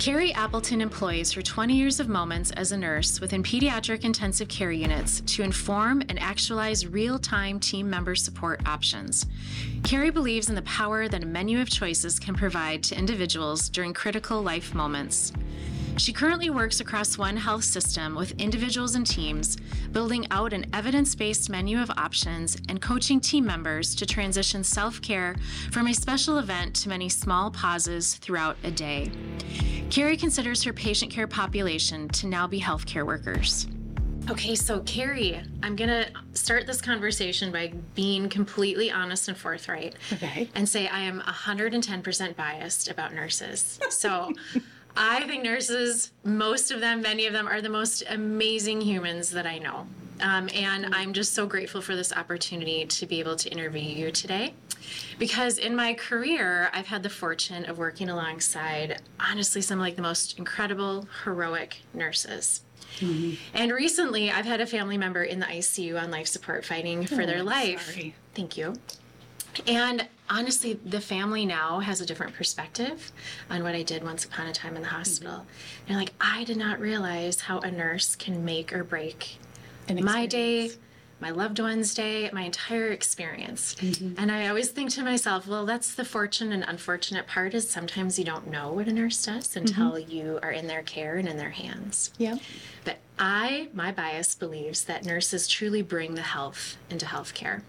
[0.00, 4.72] Carrie Appleton employs her 20 years of moments as a nurse within pediatric intensive care
[4.72, 9.26] units to inform and actualize real time team member support options.
[9.84, 13.92] Carrie believes in the power that a menu of choices can provide to individuals during
[13.92, 15.34] critical life moments.
[16.00, 19.58] She currently works across One Health System with individuals and teams,
[19.92, 25.02] building out an evidence based menu of options and coaching team members to transition self
[25.02, 25.36] care
[25.70, 29.12] from a special event to many small pauses throughout a day.
[29.90, 33.66] Carrie considers her patient care population to now be healthcare workers.
[34.30, 39.96] Okay, so Carrie, I'm gonna start this conversation by being completely honest and forthright.
[40.14, 40.48] Okay.
[40.54, 43.78] And say I am 110% biased about nurses.
[43.90, 44.32] So
[45.02, 49.46] I think nurses, most of them, many of them, are the most amazing humans that
[49.46, 49.86] I know.
[50.20, 54.10] Um, and I'm just so grateful for this opportunity to be able to interview you
[54.10, 54.52] today.
[55.18, 59.96] Because in my career, I've had the fortune of working alongside, honestly, some of like
[59.96, 62.60] the most incredible, heroic nurses.
[63.54, 67.24] And recently, I've had a family member in the ICU on life support fighting for
[67.24, 67.90] their Oh, life.
[67.94, 68.14] sorry.
[68.34, 68.74] Thank you.
[69.66, 73.12] And honestly, the family now has a different perspective
[73.48, 74.96] on what I did once upon a time in the mm-hmm.
[74.96, 75.46] hospital.
[75.86, 79.38] They're like, I did not realize how a nurse can make or break
[79.88, 80.70] my day,
[81.20, 83.74] my loved one's day, my entire experience.
[83.74, 84.14] Mm-hmm.
[84.18, 88.18] And I always think to myself, well, that's the fortunate and unfortunate part is sometimes
[88.18, 89.58] you don't know what a nurse does mm-hmm.
[89.58, 92.12] until you are in their care and in their hands.
[92.18, 92.36] Yeah.
[92.84, 97.62] But I, my bias believes that nurses truly bring the health into healthcare.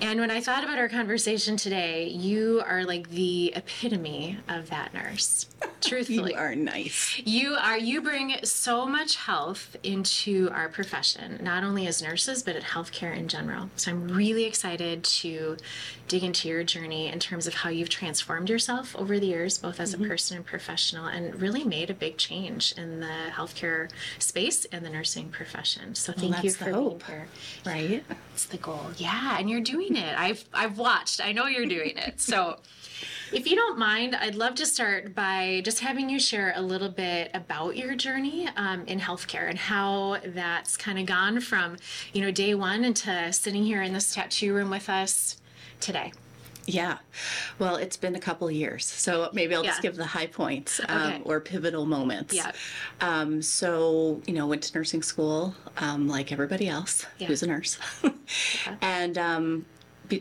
[0.00, 4.94] And when I thought about our conversation today, you are like the epitome of that
[4.94, 5.46] nurse.
[5.80, 6.32] Truthfully.
[6.32, 7.20] You are nice.
[7.24, 12.56] You are you bring so much health into our profession, not only as nurses, but
[12.56, 13.70] at healthcare in general.
[13.76, 15.56] So I'm really excited to
[16.08, 19.78] dig into your journey in terms of how you've transformed yourself over the years, both
[19.78, 20.08] as a mm-hmm.
[20.08, 24.90] person and professional, and really made a big change in the healthcare space and the
[24.90, 25.94] nursing profession.
[25.94, 27.02] So thank you that's for the being hope.
[27.04, 27.28] here.
[27.64, 28.04] Right?
[28.32, 28.86] It's the goal.
[28.96, 30.18] Yeah, and you're doing it.
[30.18, 31.24] I've I've watched.
[31.24, 32.20] I know you're doing it.
[32.20, 32.58] So
[33.32, 36.88] if you don't mind, I'd love to start by just having you share a little
[36.88, 41.76] bit about your journey um, in healthcare and how that's kind of gone from,
[42.12, 45.36] you know, day one into sitting here in this tattoo room with us
[45.80, 46.12] today.
[46.66, 46.98] Yeah.
[47.58, 51.02] Well, it's been a couple years, so maybe I'll just give the high points um,
[51.14, 51.22] Okay.
[51.24, 52.34] or pivotal moments.
[52.34, 52.52] Yeah.
[53.00, 57.28] Um, so, you know, went to nursing school um, like everybody else Yeah.
[57.28, 57.78] who's a nurse.
[58.82, 59.64] and um,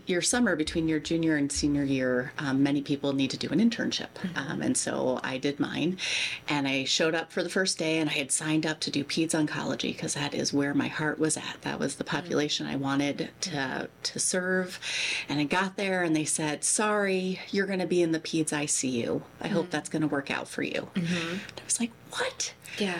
[0.05, 3.59] your summer between your junior and senior year, um, many people need to do an
[3.59, 4.09] internship.
[4.35, 5.97] Um, and so I did mine.
[6.47, 9.03] And I showed up for the first day and I had signed up to do
[9.03, 11.57] peds oncology because that is where my heart was at.
[11.61, 14.79] That was the population I wanted to, to serve.
[15.29, 18.49] And I got there and they said, sorry, you're going to be in the peds
[18.49, 19.21] ICU.
[19.41, 20.89] I hope that's going to work out for you.
[20.95, 22.53] And I was like, what?
[22.77, 22.99] Yeah.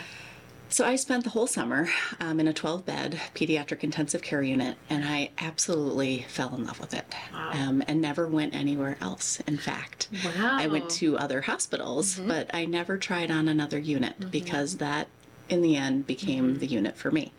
[0.78, 1.90] So I spent the whole summer
[2.20, 6.80] um, in a 12 bed pediatric intensive care unit, and I absolutely fell in love
[6.80, 9.40] with it um, and never went anywhere else.
[9.48, 10.56] In fact, Wow.
[10.60, 15.08] I went to other hospitals, but I never tried on another unit because that.
[15.50, 17.32] In the end, became the unit for me.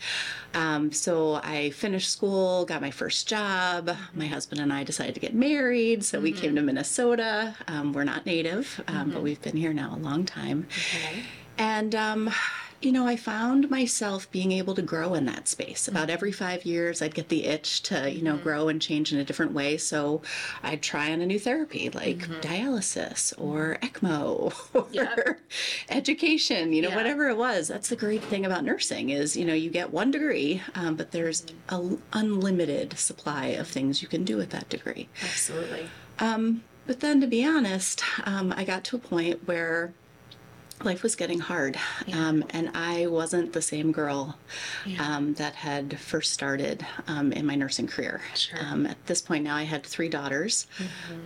[0.54, 3.94] Um, so I finished school, got my first job.
[4.14, 7.54] My husband and I decided to get married, so we came to Minnesota.
[7.68, 10.66] Um, we're not native, um, but we've been here now a long time.
[11.58, 12.30] And, um,
[12.80, 15.86] you know, I found myself being able to grow in that space.
[15.86, 15.88] Mm.
[15.88, 18.42] About every five years, I'd get the itch to, you know, mm.
[18.42, 19.76] grow and change in a different way.
[19.76, 20.22] So
[20.62, 22.40] I'd try on a new therapy like mm-hmm.
[22.40, 24.06] dialysis or mm-hmm.
[24.06, 25.40] ECMO or Yep.
[25.90, 26.96] education, you know, Yeah.
[26.96, 27.68] whatever it was.
[27.68, 31.10] That's the great thing about nursing is, you know, you get one degree, um, but
[31.10, 31.94] there's mm-hmm.
[31.94, 35.08] an unlimited supply of things you can do with that degree.
[35.22, 35.88] Absolutely.
[36.20, 39.92] Um, but then, to be honest, um, I got to a point where
[40.84, 41.76] life was getting hard,
[42.12, 44.36] um, and I wasn't the same girl
[44.98, 48.20] um, that had first started um, in my nursing career.
[48.34, 48.58] Sure.
[48.60, 50.66] Um, at this point now, I had three daughters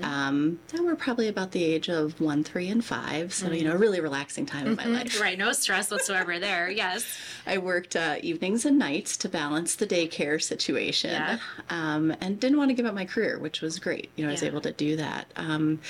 [0.02, 3.32] um, that were probably about the age of one, three, and five.
[3.34, 5.20] So you know, a really relaxing time of my life.
[5.20, 5.38] Right.
[5.38, 6.70] No stress whatsoever there.
[6.82, 7.04] Yes.
[7.46, 11.38] I worked uh, evenings and nights to balance the daycare situation, Yeah.
[11.70, 14.10] um, and didn't want to give up my career, which was great.
[14.16, 15.26] You know, I was able to do that.
[15.37, 15.81] Um,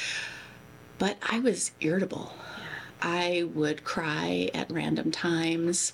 [0.99, 2.33] but I was irritable.
[3.03, 5.93] I would cry at random times.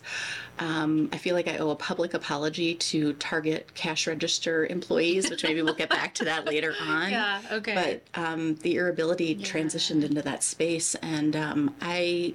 [0.58, 5.42] Um, I feel like I owe a public apology to Target cash register employees, which
[5.42, 7.10] maybe we'll get back to that later on.
[7.10, 7.74] Yeah, okay.
[8.14, 12.34] But um, the irritability transitioned into that space, and um, I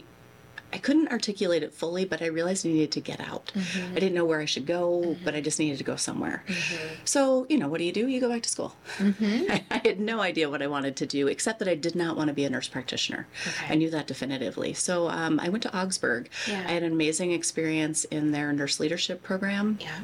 [0.73, 3.51] I couldn't articulate it fully, but I realized I needed to get out.
[3.53, 3.95] Mm-hmm.
[3.95, 5.23] I didn't know where I should go, mm-hmm.
[5.23, 6.43] but I just needed to go somewhere.
[6.47, 6.95] Mm-hmm.
[7.05, 8.07] So, you know, what do you do?
[8.07, 8.75] You go back to school.
[8.99, 12.17] I, I had no idea what I wanted to do, except that I did not
[12.17, 13.27] want to be a nurse practitioner.
[13.47, 13.73] Okay.
[13.73, 14.73] I knew that definitively.
[14.73, 16.29] So um, I went to Augsburg.
[16.47, 16.65] Yeah.
[16.67, 19.99] I had an amazing experience in their nurse leadership program Yeah.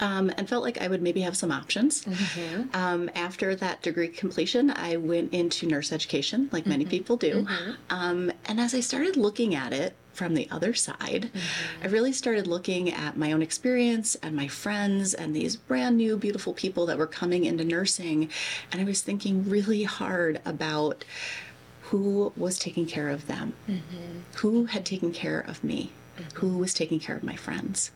[0.00, 2.04] Um, and felt like I would maybe have some options.
[2.04, 2.74] Mm-hmm.
[2.74, 6.90] Um, after that degree completion, I went into nurse education, like many Mm-hmm.
[6.90, 7.46] people do.
[7.90, 11.84] Um, and as I started looking at it from the other side, Mm-hmm.
[11.84, 16.16] I really started looking at my own experience and my friends and these brand new,
[16.16, 18.30] beautiful people that were coming into nursing.
[18.72, 21.04] And I was thinking really hard about
[21.82, 23.52] who was taking care of them,
[24.36, 25.92] who had taken care of me,
[26.34, 27.90] who was taking care of my friends.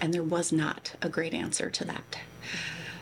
[0.00, 2.18] And there was not a great answer to that.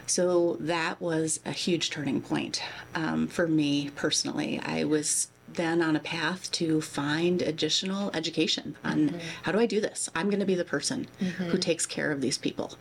[0.07, 2.63] So that was a huge turning point
[2.95, 4.61] um, for me personally.
[4.63, 9.81] I was then on a path to find additional education on how do I do
[9.81, 10.09] this?
[10.15, 11.07] I'm going to be the person
[11.39, 12.75] who takes care of these people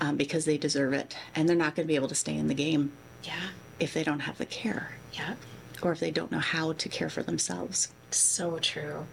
[0.00, 1.16] um, because they deserve it.
[1.34, 2.92] And they're not going to be able to stay in the game
[3.24, 3.34] Yeah.
[3.80, 5.34] if they don't have the care Yeah.
[5.82, 7.88] or if they don't know how to care for themselves.
[8.10, 9.06] So true.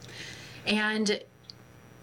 [0.66, 1.22] And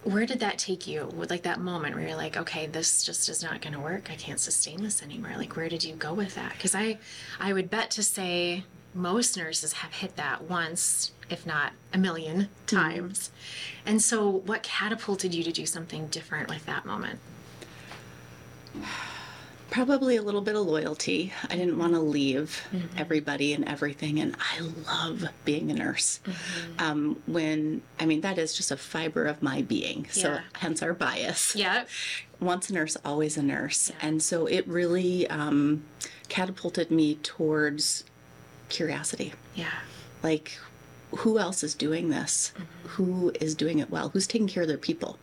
[0.04, 1.06] where did that take you?
[1.14, 4.10] With like that moment where you're like, okay, this just is not going to work.
[4.10, 5.32] I can't sustain this anymore.
[5.36, 6.52] Like, where did you go with that?
[6.52, 6.98] Because I,
[7.38, 8.64] I would bet to say
[8.94, 12.76] most nurses have hit that once, if not a million mm-hmm.
[12.76, 13.30] times.
[13.86, 17.20] And so, what catapulted you to do something different with that moment?
[19.72, 21.32] Probably a little bit of loyalty.
[21.48, 22.60] I didn't want to leave
[22.96, 24.20] everybody and everything.
[24.20, 26.20] And I love being a nurse.
[26.78, 30.06] Um, when, I mean, that is just a fiber of my being.
[30.10, 30.40] So, Yeah.
[30.54, 31.56] hence our bias.
[31.56, 31.84] Yeah.
[32.38, 33.90] Once a nurse, always a nurse.
[34.02, 35.84] And so it really um,
[36.28, 38.04] catapulted me towards
[38.68, 39.32] curiosity.
[39.54, 39.70] Yeah.
[40.22, 40.58] Like,
[41.18, 42.52] who else is doing this?
[42.88, 44.08] Who is doing it well?
[44.10, 45.18] Who's taking care of their people?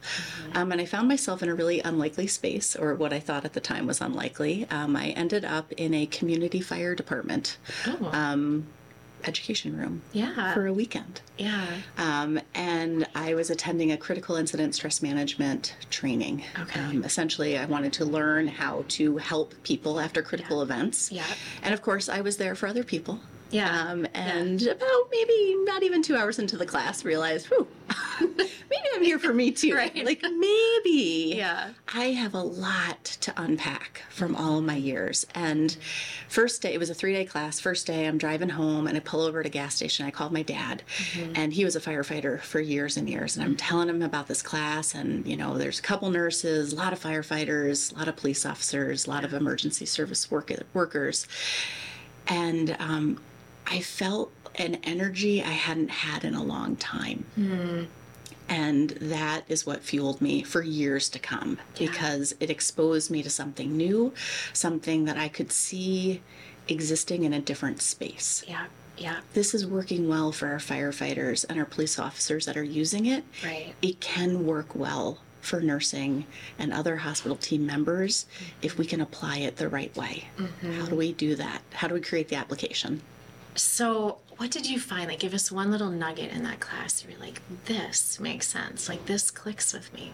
[0.53, 3.53] Um, and I found myself in a really unlikely space, or what I thought at
[3.53, 4.67] the time was unlikely.
[4.69, 7.57] Um, I ended up in a community fire department
[7.87, 8.09] Oh.
[8.13, 8.67] um,
[9.25, 10.53] education room yeah.
[10.53, 11.19] for a weekend.
[11.37, 11.65] yeah.
[11.97, 16.43] Um, and I was attending a critical incident stress management training.
[16.57, 16.79] Okay.
[16.79, 21.11] Um, essentially, I wanted to learn how to help people after critical events.
[21.11, 21.25] Yeah.
[21.61, 23.19] And of course, I was there for other people.
[23.51, 23.87] Yeah.
[23.89, 27.67] Um, and about maybe not even two hours into the class, realized, whew,
[28.19, 29.73] maybe I'm here for me too.
[29.75, 29.95] Right.
[30.05, 31.71] Like maybe Yeah.
[31.93, 35.25] I have a lot to unpack from all of my years.
[35.33, 35.75] And
[36.27, 37.59] first day, it was a three day class.
[37.59, 40.05] First day, I'm driving home and I pull over at a gas station.
[40.05, 40.83] I called my dad,
[41.33, 43.35] and he was a firefighter for years and years.
[43.35, 44.93] And I'm telling him about this class.
[44.93, 48.45] And, you know, there's a couple nurses, a lot of firefighters, a lot of police
[48.45, 51.25] officers, a lot of emergency service work- workers.
[52.27, 53.19] And um,
[53.67, 57.25] I felt an energy I hadn't had in a long time.
[57.35, 57.83] Hmm.
[58.47, 63.29] And that is what fueled me for years to come because it exposed me to
[63.29, 64.11] something new,
[64.53, 66.21] something that I could see
[66.67, 68.43] existing in a different space.
[68.47, 68.65] Yeah.
[68.97, 69.19] Yeah.
[69.33, 73.23] This is working well for our firefighters and our police officers that are using it.
[73.43, 73.73] Right.
[73.81, 76.25] It can work well for nursing
[76.57, 78.25] and other hospital team members
[78.61, 78.89] if we mm-hmm.
[78.89, 80.25] can apply it the right way.
[80.37, 80.95] How do mm-hmm.
[80.95, 81.61] we do that?
[81.73, 83.01] How do we create the application?
[83.59, 85.09] So, what did you find?
[85.09, 87.05] Like, give us one little nugget in that class.
[87.07, 88.87] You're like, this makes sense.
[88.87, 90.13] Like, this clicks with me.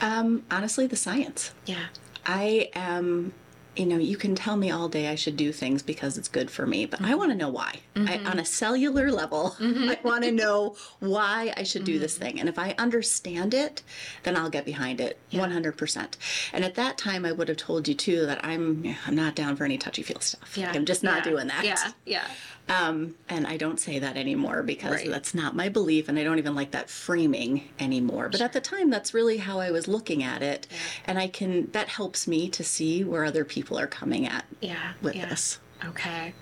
[0.00, 1.52] Um, honestly, the science.
[1.66, 1.86] Yeah.
[2.24, 3.34] I am,
[3.76, 6.50] you know, you can tell me all day I should do things because it's good
[6.50, 7.18] for me, but I mm-hmm.
[7.18, 7.80] want to know why.
[7.96, 8.26] I, mm-hmm.
[8.26, 9.88] on a cellular level, mm-hmm.
[9.88, 12.38] I want to know why I should do this thing.
[12.38, 13.82] And if I understand it,
[14.24, 16.16] then I'll get behind it 100%.
[16.52, 19.56] And at that time, I would have told you too that I'm I'm not down
[19.56, 20.56] for any touchy feel stuff.
[20.56, 20.72] Yeah.
[20.74, 21.30] I'm just not Yeah.
[21.30, 21.64] doing that.
[21.64, 21.92] Yeah.
[22.04, 22.24] Yeah.
[22.68, 25.10] Um, and I don't say that anymore because Right.
[25.10, 28.28] that's not my belief, and I don't even like that framing anymore.
[28.28, 30.66] But at the time, that's really how I was looking at it,
[31.04, 34.92] and I can that helps me to see where other people are coming at Yeah.
[35.02, 35.26] with yeah.
[35.26, 35.58] this.
[35.84, 36.32] Okay.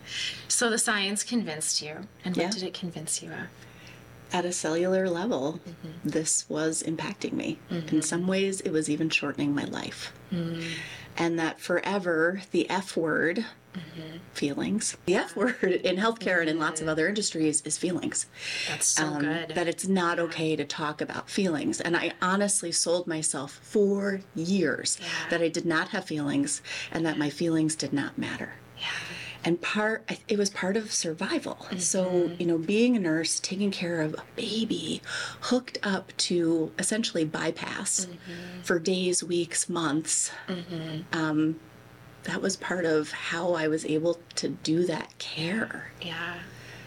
[0.49, 2.07] So the science convinced you.
[2.25, 2.50] And what Yeah.
[2.50, 3.47] did it convince you of?
[4.33, 6.09] At a cellular level, mm-hmm.
[6.09, 7.59] this was impacting me.
[7.71, 8.00] In mm-hmm.
[8.00, 10.12] some ways, it was even shortening my life.
[10.31, 10.62] Mm.
[11.17, 13.45] And that forever, the F word,
[14.35, 18.27] feelings, the F word in healthcare and in lots of other industries is feelings.
[18.69, 19.50] That's so um, good.
[19.55, 21.81] that it's not okay to talk about feelings.
[21.81, 25.09] And I honestly sold myself for years Yeah.
[25.31, 26.62] that I did not have feelings
[26.93, 28.55] and that my feelings did not matter.
[28.79, 28.87] yeah.
[29.43, 31.55] And part, it was part of survival.
[31.62, 31.79] Mm-hmm.
[31.79, 35.00] So, you know, being a nurse, taking care of a baby,
[35.41, 38.61] hooked up to essentially bypass Mm-hmm.
[38.65, 40.31] for days, weeks, months.
[41.15, 41.59] Um,
[42.25, 46.35] that was part of how I was able to do that care Yeah.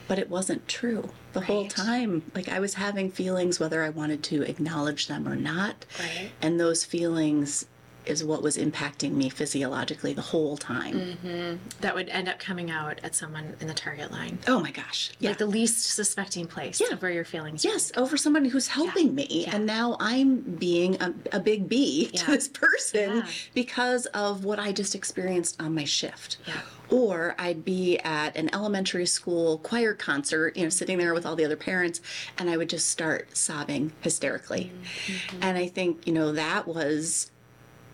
[0.08, 2.22] but it wasn't true the whole time.
[2.36, 5.86] Like I was having feelings whether I wanted to acknowledge them or not.
[6.00, 6.30] Right.
[6.44, 7.66] And those feelings
[8.06, 11.60] is what was impacting me physiologically the whole time.
[11.82, 14.40] That would end up coming out at someone in the target line.
[14.48, 15.12] Oh my gosh.
[15.20, 15.30] Yeah.
[15.30, 16.94] Like the least suspecting place Yeah.
[16.94, 19.28] of where your feelings Yes, over somebody who's helping me.
[19.48, 19.56] Yeah.
[19.56, 22.22] And now I'm being a, a big B Yeah.
[22.24, 23.28] to this person Yeah.
[23.54, 26.38] because of what I just experienced on my shift.
[26.48, 26.62] Yeah.
[26.90, 31.36] Or I'd be at an elementary school choir concert, you know, sitting there with all
[31.36, 32.02] the other parents,
[32.38, 34.72] and I would just start sobbing hysterically.
[35.08, 35.38] Mm-hmm.
[35.42, 37.32] And I think, you know, that was,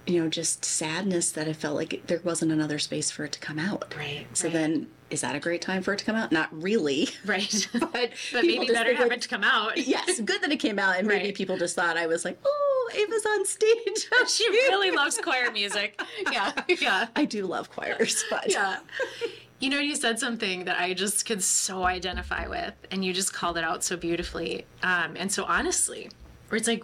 [0.10, 3.40] you know, just sadness that I felt like there wasn't another space for it to
[3.40, 3.94] come out.
[3.98, 4.54] Right, So right.
[4.54, 6.32] then, is that a great time for it to come out?
[6.32, 7.10] Not really.
[7.26, 7.68] Right.
[7.74, 7.92] But,
[8.34, 9.78] but maybe better have it to come out.
[9.88, 11.36] yes, good that it came out, and maybe Right.
[11.36, 16.00] people just thought I was like, "Oh, Ava's on stage." She really loves choir music.
[16.32, 16.52] Yeah.
[16.68, 17.08] Yeah.
[17.16, 18.80] I do love choirs, but Yeah.
[19.60, 23.34] You know, you said something that I just could so identify with, and you just
[23.34, 24.66] called it out so beautifully.
[24.84, 26.10] Um, and so honestly,
[26.48, 26.84] where it's like,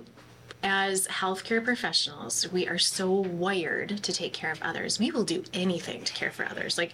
[0.66, 5.00] as healthcare professionals, we are so wired to take care of others.
[5.00, 6.78] We will do anything to care for others.
[6.78, 6.94] Like,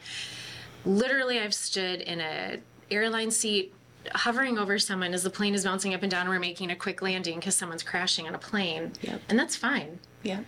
[0.86, 2.60] literally, I've stood in a
[2.92, 3.74] airline seat
[4.14, 6.76] hovering over someone as the plane is bouncing up and down and we're making a
[6.76, 9.22] quick landing because someone's crashing on a plane Yep.
[9.30, 10.40] and that's fine yeah,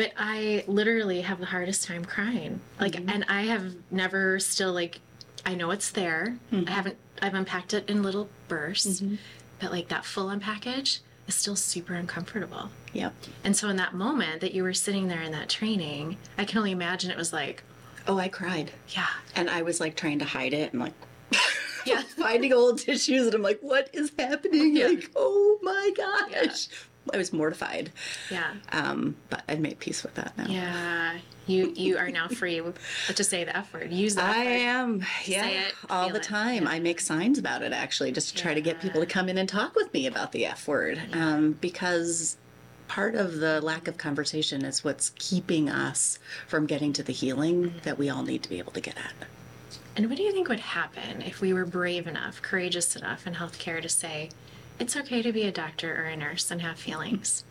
[0.00, 2.60] but I literally have the hardest time crying.
[2.80, 3.10] Like, mm-hmm.
[3.10, 4.98] and I have never still like,
[5.44, 6.36] I know it's there.
[6.50, 6.66] I mm-hmm.
[6.66, 6.96] haven't.
[7.20, 9.16] I've unpacked it in little bursts, mm-hmm.
[9.58, 12.70] but like that full unpackage is still super uncomfortable.
[12.92, 13.14] yep.
[13.44, 16.58] And so in that moment that you were sitting there in that training, I can
[16.58, 17.62] only imagine it was like,
[18.08, 19.06] Oh, I cried, yeah,
[19.36, 20.94] and I was like trying to hide it, and like.
[21.86, 22.02] Yeah.
[22.18, 24.88] finding old tissues, and I'm like, "What is happening?" Yeah.
[24.88, 26.68] Like, oh my gosh,
[27.12, 27.90] I was mortified.
[28.30, 30.46] yeah, Um, but I've made peace with that now.
[30.48, 31.18] yeah.
[31.46, 32.62] You you are now free
[33.08, 33.90] to say the F word.
[33.90, 34.46] Use the F I word.
[34.46, 36.68] I am, yeah, it, all the it, time.
[36.68, 39.36] I make signs about it actually, just to try to get people to come in
[39.38, 42.36] and talk with me about the F word, um, because
[42.86, 47.74] part of the lack of conversation is what's keeping us from getting to the healing
[47.82, 49.14] that we all need to be able to get at.
[49.96, 53.34] And what do you think would happen if we were brave enough, courageous enough in
[53.34, 54.30] healthcare to say,
[54.80, 57.44] it's okay to be a doctor or a nurse and have feelings?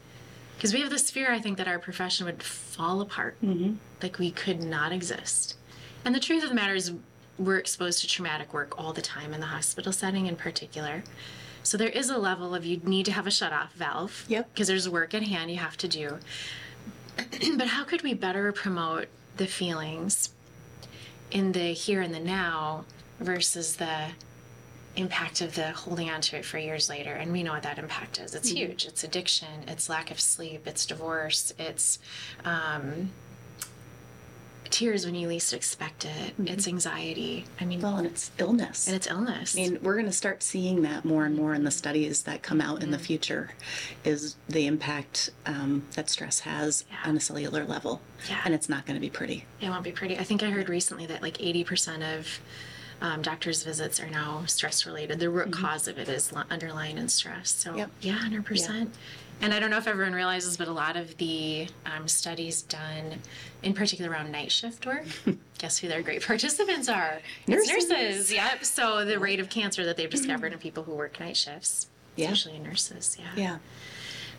[0.57, 3.75] Because we have this fear, I think, that our profession would fall apart, mm-hmm.
[4.01, 5.55] like we could not exist.
[6.03, 6.91] And the truth of the matter is,
[7.37, 11.03] we're exposed to traumatic work all the time in the hospital setting, in particular.
[11.63, 14.25] So there is a level of you need to have a shut off valve.
[14.27, 14.53] Yep.
[14.53, 16.19] Because there's work at hand you have to do.
[17.57, 19.07] but how could we better promote
[19.37, 20.31] the feelings
[21.31, 22.85] in the here and the now
[23.19, 24.07] versus the
[24.95, 27.77] impact of the holding on to it for years later and we know what that
[27.79, 28.35] impact is.
[28.35, 28.85] It's huge.
[28.85, 29.47] It's addiction.
[29.67, 30.67] It's lack of sleep.
[30.67, 31.53] It's divorce.
[31.57, 31.99] It's
[32.43, 33.11] um,
[34.69, 36.33] tears when you least expect it.
[36.45, 37.45] It's anxiety.
[37.59, 38.87] I mean Well, and it's illness.
[38.87, 39.57] and it's illness.
[39.57, 42.43] I mean, we're going to start seeing that more and more in the studies that
[42.43, 43.51] come out in the future,
[44.03, 47.09] is the impact um, that stress has Yeah.
[47.09, 48.41] on a cellular level, Yeah.
[48.45, 49.45] and it's not going to be pretty.
[49.59, 50.19] It won't be pretty.
[50.19, 52.39] I think I heard recently that like 80% of
[53.01, 55.19] um, doctors' visits are now stress related.
[55.19, 57.49] The root cause of it is underlying in stress.
[57.51, 57.91] So, Yep.
[58.01, 58.89] yeah, 100%.
[59.41, 63.19] And I don't know if everyone realizes, but a lot of the um, studies done,
[63.63, 65.05] in particular around night shift work,
[65.59, 67.21] guess who their great participants are?
[67.47, 67.89] It's Nurses.
[67.89, 68.33] nurses.
[68.33, 68.65] Yep.
[68.65, 71.87] So the rate of cancer that they've discovered in people who work night shifts,
[72.17, 72.29] Yeah.
[72.29, 73.15] usually nurses.
[73.17, 73.31] Yeah.
[73.37, 73.57] Yeah.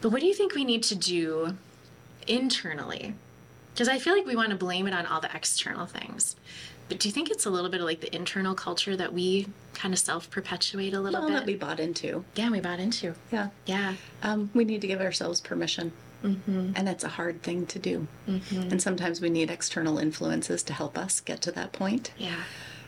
[0.02, 1.56] But what do you think we need to do
[2.26, 3.14] internally?
[3.72, 6.36] Because I feel like we want to blame it on all the external things.
[6.90, 9.46] But do you think it's a little bit of like the internal culture that we
[9.74, 11.36] kind of self perpetuate a little Well, bit?
[11.36, 12.24] that we bought into.
[12.34, 13.14] yeah, we bought into.
[13.32, 13.48] Yeah.
[13.64, 13.94] Yeah.
[14.22, 15.92] Um, we need to give ourselves permission.
[16.24, 16.72] Mm-hmm.
[16.76, 18.06] And that's a hard thing to do.
[18.26, 22.12] And sometimes we need external influences to help us get to that point.
[22.18, 22.42] Yeah.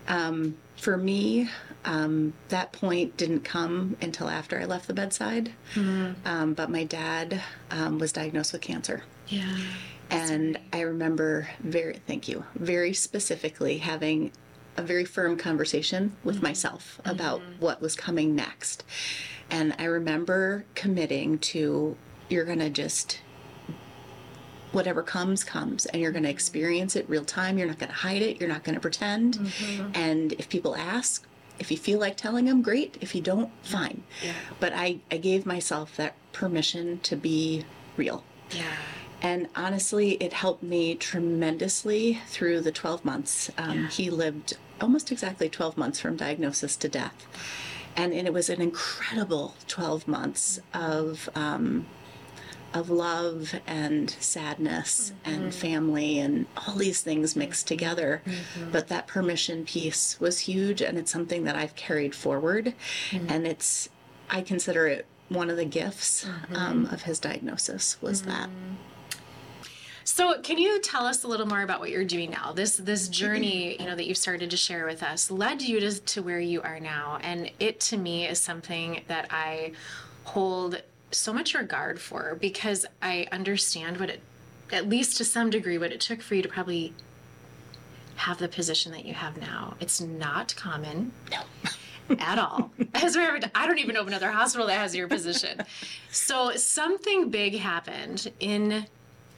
[0.08, 1.48] Um, for me,
[1.84, 5.52] um, that point didn't come until after I left the bedside.
[5.76, 7.40] Um, but my dad
[7.70, 9.04] um, was diagnosed with cancer.
[9.28, 9.56] Yeah.
[10.12, 14.30] And I remember very, thank you, very specifically having
[14.76, 16.46] a very firm conversation with mm-hmm.
[16.46, 17.60] myself about mm-hmm.
[17.60, 18.84] what was coming next.
[19.50, 21.96] And I remember committing to,
[22.28, 23.20] you're going to just,
[24.72, 26.36] whatever comes, comes, and you're going to mm-hmm.
[26.36, 27.58] experience it real time.
[27.58, 28.40] You're not going to hide it.
[28.40, 29.52] You're not going to pretend.
[29.94, 31.26] And if people ask,
[31.58, 32.96] if you feel like telling them, great.
[33.00, 34.02] If you don't, fine.
[34.24, 34.32] Yeah.
[34.58, 37.64] But I, I gave myself that permission to be
[37.96, 38.24] real.
[38.50, 38.64] Yeah.
[39.22, 43.50] And honestly, it helped me tremendously through the 12 months.
[43.56, 43.88] Um, Yeah.
[43.88, 47.26] He lived almost exactly 12 months from diagnosis to death.
[47.96, 51.86] And, and it was an incredible 12 months of um,
[52.74, 58.22] of love and sadness and family and all these things mixed together.
[58.72, 62.72] But that permission piece was huge, and it's something that I've carried forward.
[63.28, 63.90] And it's,
[64.30, 68.48] I consider it one of the gifts um, of his diagnosis was that.
[70.04, 72.52] So, can you tell us a little more about what you're doing now?
[72.52, 76.00] This this journey, you know, that you've started to share with us, led you to,
[76.00, 79.72] to where you are now, and it to me is something that I
[80.24, 84.20] hold so much regard for because I understand what it,
[84.72, 86.94] at least to some degree, what it took for you to probably
[88.16, 89.74] have the position that you have now.
[89.80, 91.12] It's not common.
[91.30, 91.42] No.
[92.18, 92.70] at all.
[92.78, 95.62] There ever, I don't even know of another hospital that has your position.
[96.10, 98.86] So something big happened in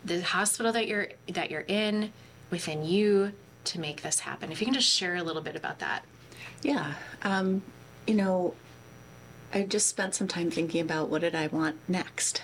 [0.04, 2.12] the hospital that you're that you're in
[2.50, 3.32] within you
[3.64, 4.52] to make this happen.
[4.52, 6.04] If you can just share a little bit about that.
[6.62, 6.94] Yeah.
[7.22, 7.62] Um,
[8.06, 8.54] you know,
[9.52, 12.42] I just spent some time thinking about what did I want next.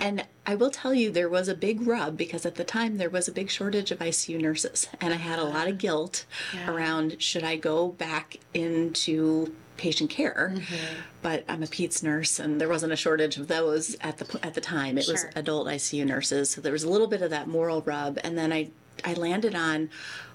[0.00, 3.08] And I will tell you there was a big rub because at the time there
[3.08, 6.70] was a big shortage of ICU nurses and I had a lot of guilt Yeah.
[6.70, 11.00] around should I go back into patient care mm-hmm.
[11.22, 14.52] but I'm a peds nurse and there wasn't a shortage of those at the at
[14.52, 17.48] the time it was adult ICU nurses so there was a little bit of that
[17.48, 18.68] moral rub and then I
[19.04, 19.88] I landed on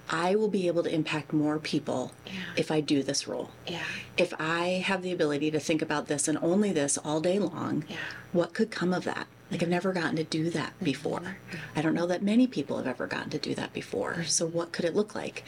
[0.08, 2.12] I will be able to impact more people
[2.56, 3.82] if I do this role Yeah.
[4.16, 7.84] if I have the ability to think about this and only this all day long,
[7.88, 7.96] Yeah.
[8.32, 9.26] what could come of that?
[9.50, 11.36] Like, I've never gotten to do that before.
[11.76, 14.24] I don't know that many people have ever gotten to do that before.
[14.24, 15.44] So, what could it look like?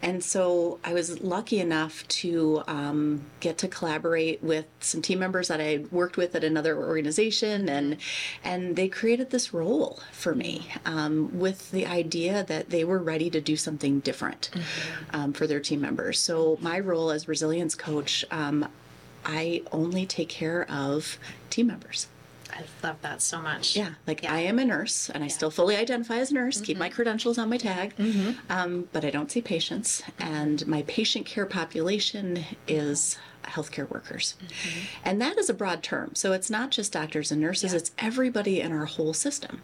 [0.00, 5.48] And so, I was lucky enough to um, get to collaborate with some team members
[5.48, 7.96] that I worked with at another organization, and
[8.44, 13.30] and they created this role for me um, with the idea that they were ready
[13.30, 14.50] to do something different
[15.12, 16.20] um, for their team members.
[16.20, 18.24] So, my role as resilience coach.
[18.30, 18.68] Um,
[19.24, 21.18] I only take care of
[21.50, 22.06] team members.
[22.52, 23.76] I love that so much.
[23.76, 24.34] Yeah, like Yeah.
[24.34, 27.38] I am a nurse and I still fully identify as a nurse, keep my credentials
[27.38, 27.94] on my tag,
[28.48, 30.02] um, but I don't see patients.
[30.18, 34.34] And my patient care population is healthcare workers.
[35.04, 36.14] And that is a broad term.
[36.14, 37.78] So it's not just doctors and nurses, Yeah.
[37.78, 39.62] it's everybody in our whole system.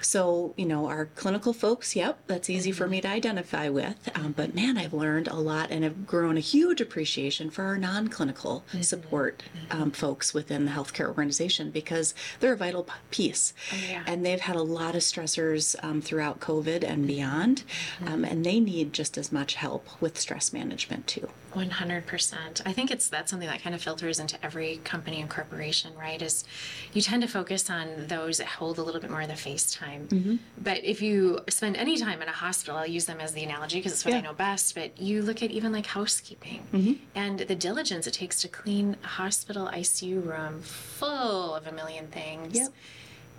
[0.00, 4.08] So, you know, our clinical folks, yep, that's easy for me to identify with.
[4.14, 7.78] Um, but man, I've learned a lot and have grown a huge appreciation for our
[7.78, 13.52] non clinical support um, folks within the healthcare organization because they're a vital piece.
[13.88, 14.02] yeah.
[14.06, 17.62] And they've had a lot of stressors um, throughout COVID and beyond.
[18.04, 21.28] Um, and they need just as much help with stress management too.
[21.52, 22.60] One hundred percent.
[22.66, 26.22] I think it's that's something that kind of filters into every company and corporation, right?
[26.22, 26.44] Is
[26.92, 29.72] you tend to focus on those that hold a little bit more of the face
[29.72, 30.06] time.
[30.06, 30.36] Mm-hmm.
[30.56, 33.78] But if you spend any time in a hospital, I'll use them as the analogy
[33.78, 34.76] because it's what I know best.
[34.76, 36.92] But you look at even like housekeeping mm-hmm.
[37.16, 42.06] and the diligence it takes to clean a hospital ICU room full of a million
[42.06, 42.56] things.
[42.56, 42.68] Yep.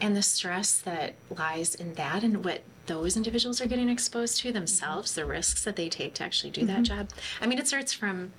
[0.01, 4.51] And the stress that lies in that and what those individuals are getting exposed to
[4.51, 5.21] themselves, mm-hmm.
[5.21, 7.09] the risks that they take to actually do that job.
[7.39, 8.33] I mean, it starts from,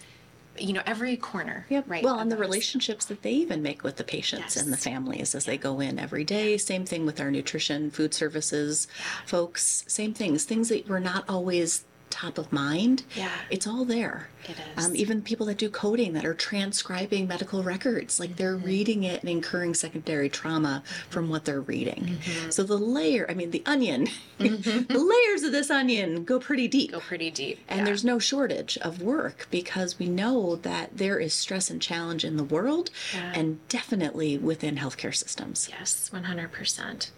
[0.58, 1.66] you know, every corner.
[1.68, 1.84] Yep.
[1.86, 2.02] Right.
[2.02, 5.44] Well, and the relationships that they even make with the patients and the families as
[5.44, 6.56] they go in every day.
[6.56, 8.88] Same thing with our nutrition, food services
[9.26, 9.84] folks.
[9.86, 10.44] Same things.
[10.44, 13.04] Things that were not always top of mind.
[13.14, 13.30] Yeah.
[13.50, 14.28] It's all there.
[14.44, 14.86] It is.
[14.86, 18.66] Um, even people that do coding that are transcribing medical records, like they're Mm-hmm.
[18.66, 22.18] reading it and incurring secondary trauma from what they're reading.
[22.20, 22.50] Mm-hmm.
[22.50, 24.88] So the layer, I mean, the onion, the
[25.28, 26.90] layers of this onion go pretty deep.
[26.92, 27.60] Go pretty deep.
[27.68, 27.84] And yeah.
[27.84, 32.36] there's no shortage of work because we know that there is stress and challenge in
[32.36, 33.32] the world Yeah.
[33.36, 35.68] and definitely within healthcare systems.
[35.70, 37.10] Yes, 100%.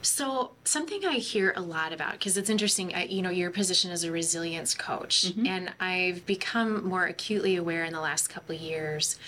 [0.00, 3.90] So, something I hear a lot about, because it's interesting, I, you know, your position
[3.90, 5.46] as a resilience coach, Mm-hmm.
[5.46, 9.18] and I've become more acutely aware in the last couple of years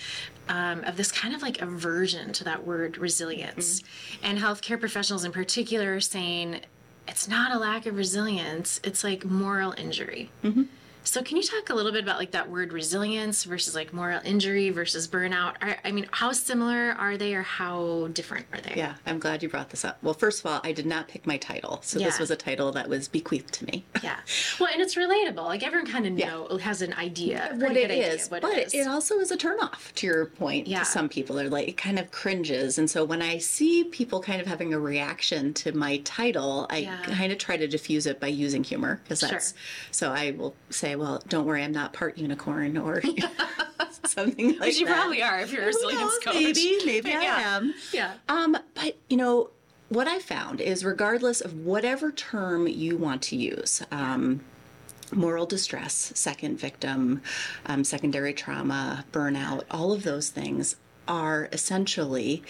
[0.48, 3.80] um, of this kind of like aversion to that word resilience.
[3.80, 4.24] Mm-hmm.
[4.26, 6.61] And healthcare professionals in particular are saying
[7.09, 10.30] it's not a lack of resilience, it's like moral injury.
[10.44, 10.62] Mm-hmm.
[11.02, 14.20] So can you talk a little bit about like that word resilience versus like moral
[14.24, 15.54] injury versus burnout?
[15.62, 18.74] Are, I mean, how similar are they or how different are they?
[18.76, 19.98] Yeah, I'm glad you brought this up.
[20.02, 21.80] Well, first of all, I did not pick my title.
[21.82, 23.84] So this was a title that was bequeathed to me.
[24.02, 24.18] Yeah.
[24.60, 25.44] Well, and it's relatable.
[25.44, 26.28] Like everyone kind of Yeah.
[26.30, 27.48] know has an idea.
[27.52, 28.74] a what it of what but it is.
[28.74, 30.66] But it also is a turnoff to your point.
[30.66, 30.80] Yeah.
[30.80, 34.20] To some people are like it kind of cringes, and so when I see people
[34.20, 37.02] kind of having a reaction to my title, I Yeah.
[37.04, 39.38] kind of try to diffuse it by using humor because that's Sure.
[39.38, 39.54] that's.
[39.90, 43.03] So I will say, well, don't worry, I'm not part unicorn or
[44.07, 44.96] something like Which you that.
[44.96, 46.35] probably are if you're a resilience coach.
[46.35, 47.74] Maybe, maybe I am.
[47.92, 48.14] Yeah.
[48.29, 49.50] Um, but you know,
[49.88, 54.40] what I found is regardless of whatever term you want to use, um,
[55.12, 57.20] moral distress, second victim,
[57.66, 60.76] um, secondary trauma, burnout, all of those things
[61.09, 62.42] are essentially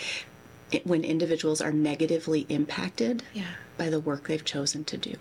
[0.85, 3.44] when individuals are negatively impacted Yeah.
[3.79, 5.14] by the work they've chosen to do.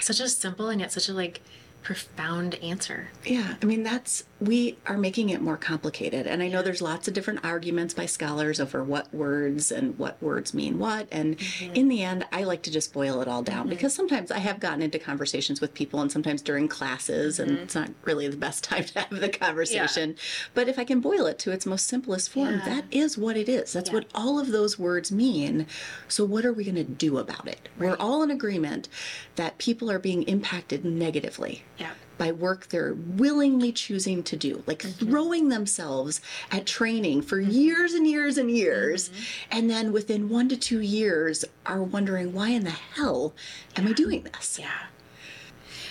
[0.00, 1.40] Such a simple and yet such a like
[1.82, 3.08] profound answer.
[3.24, 6.26] Yeah, I mean, that's, we are making it more complicated.
[6.26, 10.20] And I know there's lots of different arguments by scholars over what words and what
[10.22, 11.08] words mean what.
[11.12, 11.74] And mm-hmm.
[11.74, 13.70] in the end, I like to just boil it all down mm-hmm.
[13.70, 17.62] because sometimes I have gotten into conversations with people and sometimes during classes, and mm-hmm.
[17.62, 20.16] it's not really the best time to have the conversation.
[20.54, 22.64] But if I can boil it to its most simplest form, Yeah.
[22.64, 23.72] that is what it is.
[23.72, 23.96] That's Yeah.
[23.96, 25.66] what all of those words mean.
[26.08, 27.68] So, what are we going to do about it?
[27.78, 28.88] We're all in agreement
[29.36, 31.92] that people are being impacted negatively Yeah.
[32.20, 35.06] By work they're willingly choosing to do, like mm-hmm.
[35.06, 37.50] throwing themselves at training for mm-hmm.
[37.50, 39.58] years and years and years, mm-hmm.
[39.58, 43.32] and then within one to two years are wondering, why in the hell
[43.74, 44.58] am I doing this?
[44.58, 44.82] Yeah.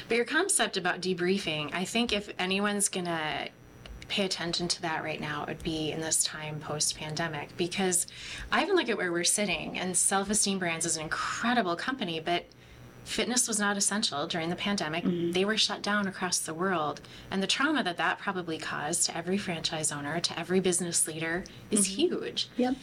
[0.08, 3.48] But your concept about debriefing, I think if anyone's gonna
[4.08, 7.58] pay attention to that right now, it would be in this time post pandemic.
[7.58, 8.06] Because
[8.52, 12.20] I even look at where we're sitting, and Self Esteem Brands is an incredible company,
[12.20, 12.46] but
[13.10, 15.04] fitness was not essential during the pandemic.
[15.04, 15.32] Mm-hmm.
[15.32, 17.02] They were shut down across the world.
[17.32, 21.44] And the trauma that that probably caused to every franchise owner, to every business leader,
[21.72, 22.18] is mm-hmm.
[22.18, 22.50] huge.
[22.58, 22.76] Yep.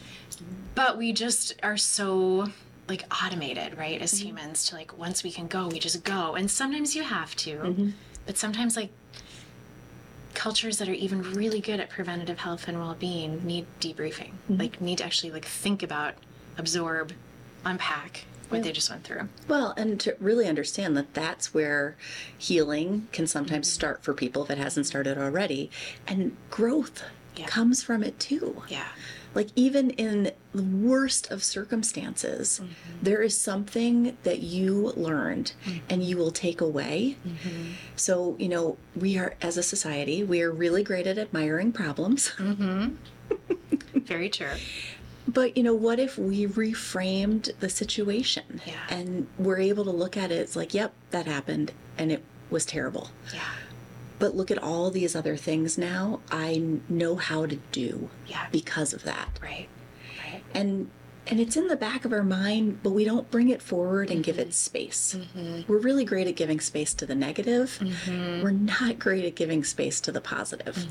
[0.75, 2.49] but we just are so
[2.89, 4.29] like automated right as mm-hmm.
[4.29, 6.35] humans to like once we can go we just go.
[6.35, 7.93] And sometimes you have to.
[8.27, 8.91] But sometimes like
[10.35, 14.33] cultures that are even really good at preventative health and well-being need debriefing.
[14.49, 16.15] Like need to actually like think about
[16.59, 17.13] absorb
[17.65, 19.29] unpack what they just went through.
[19.49, 21.97] Well, and to really understand that that's where
[22.37, 23.75] healing can sometimes mm-hmm.
[23.75, 25.71] start for people if it hasn't started already,
[26.07, 27.03] and growth
[27.37, 27.47] Yeah.
[27.47, 28.63] comes from it too.
[28.69, 28.89] yeah.
[29.35, 32.73] Like, even in the worst of circumstances, mm-hmm.
[33.03, 35.79] there is something that you learned mm-hmm.
[35.91, 37.19] and you will take away.
[37.97, 42.33] So, you know, we are, as a society, we are really great at admiring problems.
[43.95, 44.55] very true
[45.37, 48.73] But, you know, what if we reframed the situation Yeah.
[48.89, 50.37] and we're able to look at it?
[50.37, 53.11] It's like, yep, that happened and it was terrible.
[53.35, 53.41] yeah
[54.19, 58.47] But look at all these other things now I know how to do Yeah.
[58.51, 59.29] because of that.
[59.43, 59.69] right
[60.25, 60.89] right and
[61.27, 64.23] and it's in the back of our mind but we don't bring it forward and
[64.23, 64.51] give it mm-hmm.
[64.53, 65.17] space.
[65.19, 65.71] Mm-hmm.
[65.71, 67.79] We're really great at giving space to the negative.
[67.81, 68.43] Mm-hmm.
[68.43, 70.87] We're not great at giving space to the positive.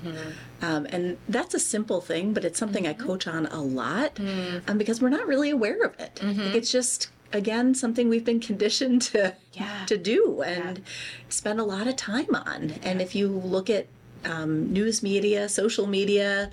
[0.62, 4.62] Um, and that's a simple thing but it's something i coach on a lot mm.
[4.67, 6.19] um, because we're not really aware of it.
[6.45, 9.86] Like it's just again something we've been conditioned to Yeah.
[9.88, 10.82] to do and
[11.30, 12.74] spend a lot of time on.
[12.84, 13.88] And if you look at
[14.26, 16.50] um, news media social media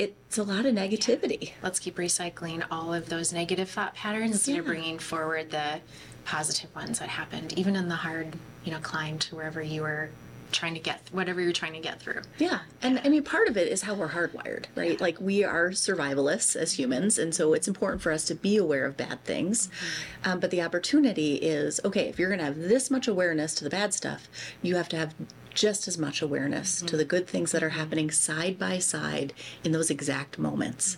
[0.00, 1.52] it's a lot of negativity.
[1.62, 4.32] Let's keep recycling all of those negative thought patterns.
[4.32, 5.80] Instead of bringing forward the
[6.24, 10.10] positive ones that happened even in the hard you know climb to wherever you were
[10.52, 12.60] trying to get whatever you're trying to get through Yeah.
[12.82, 15.00] And I mean, part of it is how we're hardwired, right?
[15.00, 17.18] Like, we are survivalists as humans.
[17.18, 19.68] And so it's important for us to be aware of bad things.
[19.68, 20.30] Mm-hmm.
[20.30, 23.64] Um, but the opportunity is okay, if you're going to have this much awareness to
[23.64, 24.28] the bad stuff,
[24.62, 25.14] you have to have
[25.52, 26.96] just as much awareness to mm-hmm.
[26.98, 27.78] the good things that are mm-hmm.
[27.78, 29.32] happening side by side
[29.64, 30.96] in those exact moments.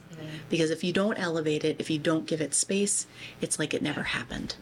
[0.49, 3.07] Because if you don't elevate it, if you don't give it space,
[3.41, 4.55] it's like it never happened.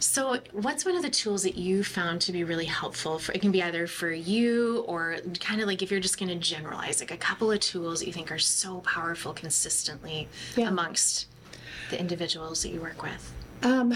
[0.00, 3.40] So what's one of the tools that you found to be really helpful for it
[3.40, 7.00] can be either for you or kind of like if you're just going to generalize
[7.00, 10.68] like a couple of tools that you think are so powerful consistently Yeah.
[10.68, 11.26] amongst
[11.90, 13.94] the individuals that you work with Um,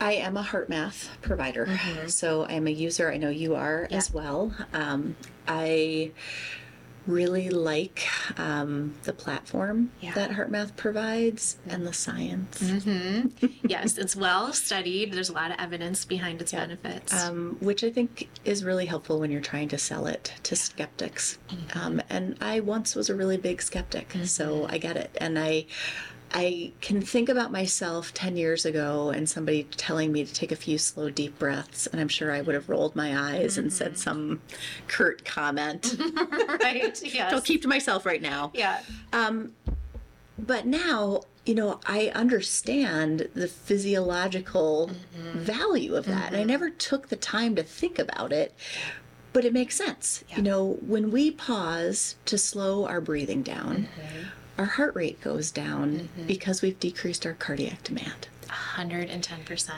[0.00, 1.68] I am a HeartMath provider,
[2.06, 3.12] so I'm a user.
[3.12, 4.54] I know you are as well.
[4.72, 5.14] Um,
[5.46, 6.10] I
[7.10, 8.06] really like
[8.38, 10.14] um, the platform Yeah.
[10.14, 12.62] that HeartMath provides and the science,
[13.66, 17.90] yes it's well studied there's a lot of evidence behind its benefits um, which I
[17.90, 21.38] think is really helpful when you're trying to sell it to skeptics.
[21.74, 25.10] Um, and I once was a really big skeptic, so I get it.
[25.20, 25.66] And I.
[26.32, 30.56] I can think about myself 10 years ago and somebody telling me to take a
[30.56, 33.92] few slow, deep breaths, and I'm sure I would have rolled my eyes and said
[33.92, 33.96] mm-hmm.
[33.96, 34.40] some
[34.86, 35.96] curt comment.
[36.62, 38.52] right yes I'll keep to myself right now.
[38.54, 38.80] yeah
[39.12, 39.52] Um,
[40.38, 45.38] But now, you know, I understand the physiological mm-hmm.
[45.38, 46.28] value of that.
[46.28, 46.48] And I mm-hmm.
[46.48, 48.54] never took the time to think about it,
[49.32, 50.24] but it makes sense.
[50.36, 53.88] You know, when we pause to slow our breathing down,
[54.60, 58.28] our heart rate goes down because we've decreased our cardiac demand.
[58.46, 59.70] 110%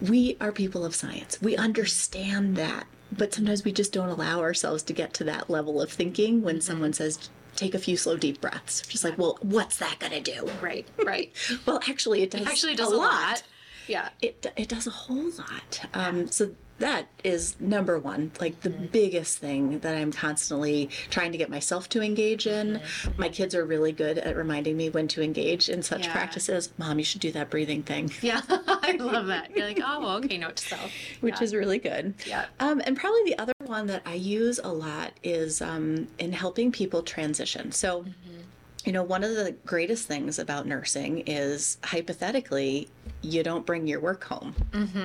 [0.00, 1.40] We are people of science.
[1.42, 2.86] We understand that.
[3.16, 6.62] But sometimes we just don't allow ourselves to get to that level of thinking when
[6.62, 8.80] someone says, take a few slow, deep breaths.
[8.86, 10.50] Just like, well, what's that going to do?
[10.62, 11.30] right right
[11.66, 12.46] Well, actually, it does.
[12.46, 13.42] actually does a lot.
[13.86, 14.08] Yeah.
[14.22, 15.86] it it does a whole lot.
[15.92, 21.38] Um, so that is number one, like the biggest thing that I'm constantly trying to
[21.38, 22.80] get myself to engage in.
[23.16, 26.12] My kids are really good at reminding me when to engage in such Yeah.
[26.12, 26.70] practices.
[26.78, 28.10] Mom, you should do that breathing thing.
[28.20, 29.50] Yeah, I love that.
[29.56, 30.90] You're like, oh, well, okay, note to self.
[31.20, 32.14] which is really good.
[32.26, 32.46] Yeah.
[32.60, 36.70] Um, and probably the other one that I use a lot is um, in helping
[36.72, 37.72] people transition.
[37.72, 38.40] So, Mm-hmm.
[38.84, 42.88] you know, one of the greatest things about nursing is hypothetically,
[43.22, 44.54] you don't bring your work home,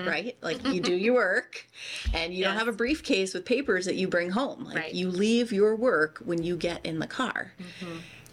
[0.06, 0.36] right?
[0.42, 1.68] Like you do your work
[2.14, 2.60] and you don't Mm-hmm.
[2.60, 4.64] Have a briefcase with papers that you bring home.
[4.66, 4.94] Like Right.
[4.94, 7.54] you leave your work when you get in the car.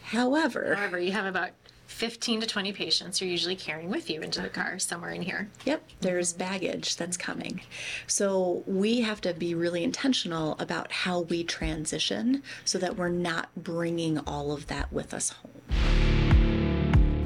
[0.02, 1.50] However, However, you have about
[1.86, 5.48] 15 to 20 patients you're usually carrying with you into the car somewhere in here.
[5.64, 7.60] Yep, there's baggage that's coming.
[8.06, 13.48] So we have to be really intentional about how we transition so that we're not
[13.56, 15.50] bringing all of that with us home.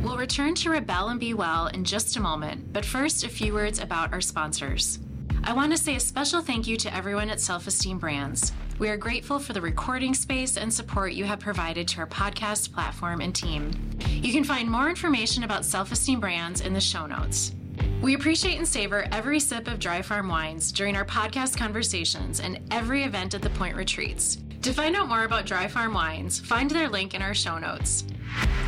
[0.09, 3.53] We'll return to Rebel and Be Well in just a moment, but first, a few
[3.53, 5.01] words about our sponsors.
[5.45, 8.53] I want to say a special thank you to everyone at Self Esteem Brands.
[8.79, 12.73] We are grateful for the recording space and support you have provided to our podcast
[12.73, 13.71] platform and team.
[14.09, 17.53] You can find more information about Self Esteem Brands in the show notes.
[18.01, 22.61] We appreciate and savor every sip of Dry Farm wines during our podcast conversations and
[22.71, 24.39] every event at the Point Retreats.
[24.63, 28.05] To find out more about Dry Farm wines, find their link in our show notes.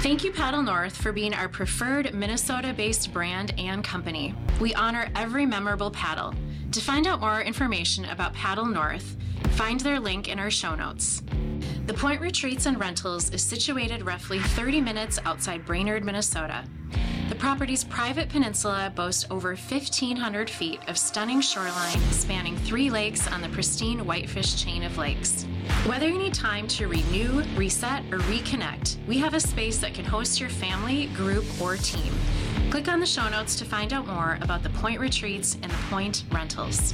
[0.00, 4.34] Thank you, Paddle North, for being our preferred Minnesota based brand and company.
[4.60, 6.32] We honor every memorable paddle.
[6.72, 9.16] To find out more information about Paddle North,
[9.50, 11.22] find their link in our show notes.
[11.86, 16.64] The Point Retreats and Rentals is situated roughly 30 minutes outside Brainerd, Minnesota.
[17.30, 23.40] The property's private peninsula boasts over 1,500 feet of stunning shoreline spanning three lakes on
[23.40, 25.44] the pristine Whitefish chain of lakes.
[25.86, 30.04] Whether you need time to renew, reset, or reconnect, we have a space that can
[30.04, 32.12] host your family, group, or team.
[32.68, 35.78] Click on the show notes to find out more about the Point Retreats and the
[35.88, 36.92] Point Rentals.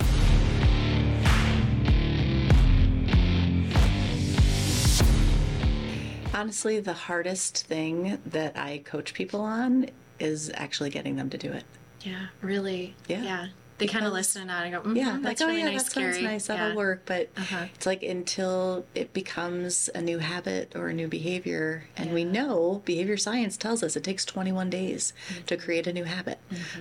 [6.34, 9.86] Honestly, the hardest thing that I coach people on
[10.18, 11.64] is actually getting them to do it.
[12.02, 12.94] Yeah, really.
[13.08, 13.22] Yeah.
[13.22, 13.46] Yeah.
[13.78, 15.70] They kind of listen and nod and go, mm Yeah, that's like, really oh yeah,
[15.72, 16.46] nice, that sounds Carrie." nice.
[16.46, 16.74] That'll Yeah.
[16.76, 17.02] work.
[17.04, 17.66] But Uh-huh.
[17.74, 22.80] it's like until it becomes a new habit or a new behavior, and we know
[22.86, 25.44] behavior science tells us it takes 21 days Mm-hmm.
[25.44, 26.38] to create a new habit.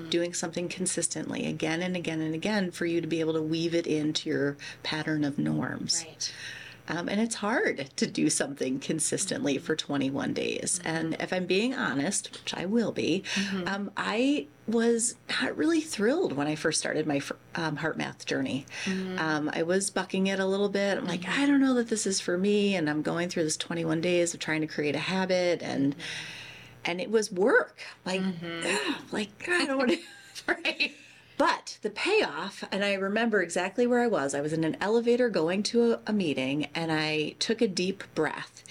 [0.09, 3.75] Doing something consistently again and again and again for you to be able to weave
[3.75, 6.05] it into your pattern of norms.
[6.07, 6.31] Right.
[6.87, 10.79] Um, and it's hard to do something consistently for 21 days.
[10.85, 13.23] And if I'm being honest, which I will be,
[13.65, 17.21] um, I was not really thrilled when I first started my
[17.55, 18.65] um, HeartMath journey.
[19.17, 20.97] Um, I was bucking it a little bit.
[20.97, 22.75] I'm like, I don't know that this is for me.
[22.75, 25.61] And I'm going through this 21 days of trying to create a habit.
[25.63, 25.95] And
[26.87, 27.79] and it was work.
[28.05, 29.97] Like, ugh, like I don't want to.
[30.47, 30.91] Right.
[31.37, 34.33] But the payoff, and I remember exactly where I was.
[34.33, 38.03] I was in an elevator going to a, a meeting, and I took a deep
[38.15, 38.63] breath.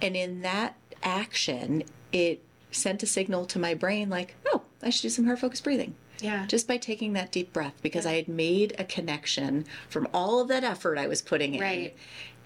[0.00, 1.82] And in that action,
[2.12, 5.64] it sent a signal to my brain like, oh, I should do some heart focused
[5.64, 5.94] breathing.
[6.20, 6.46] Yeah.
[6.46, 10.48] Just by taking that deep breath, because I had made a connection from all of
[10.48, 11.60] that effort I was putting in.
[11.60, 11.96] Right.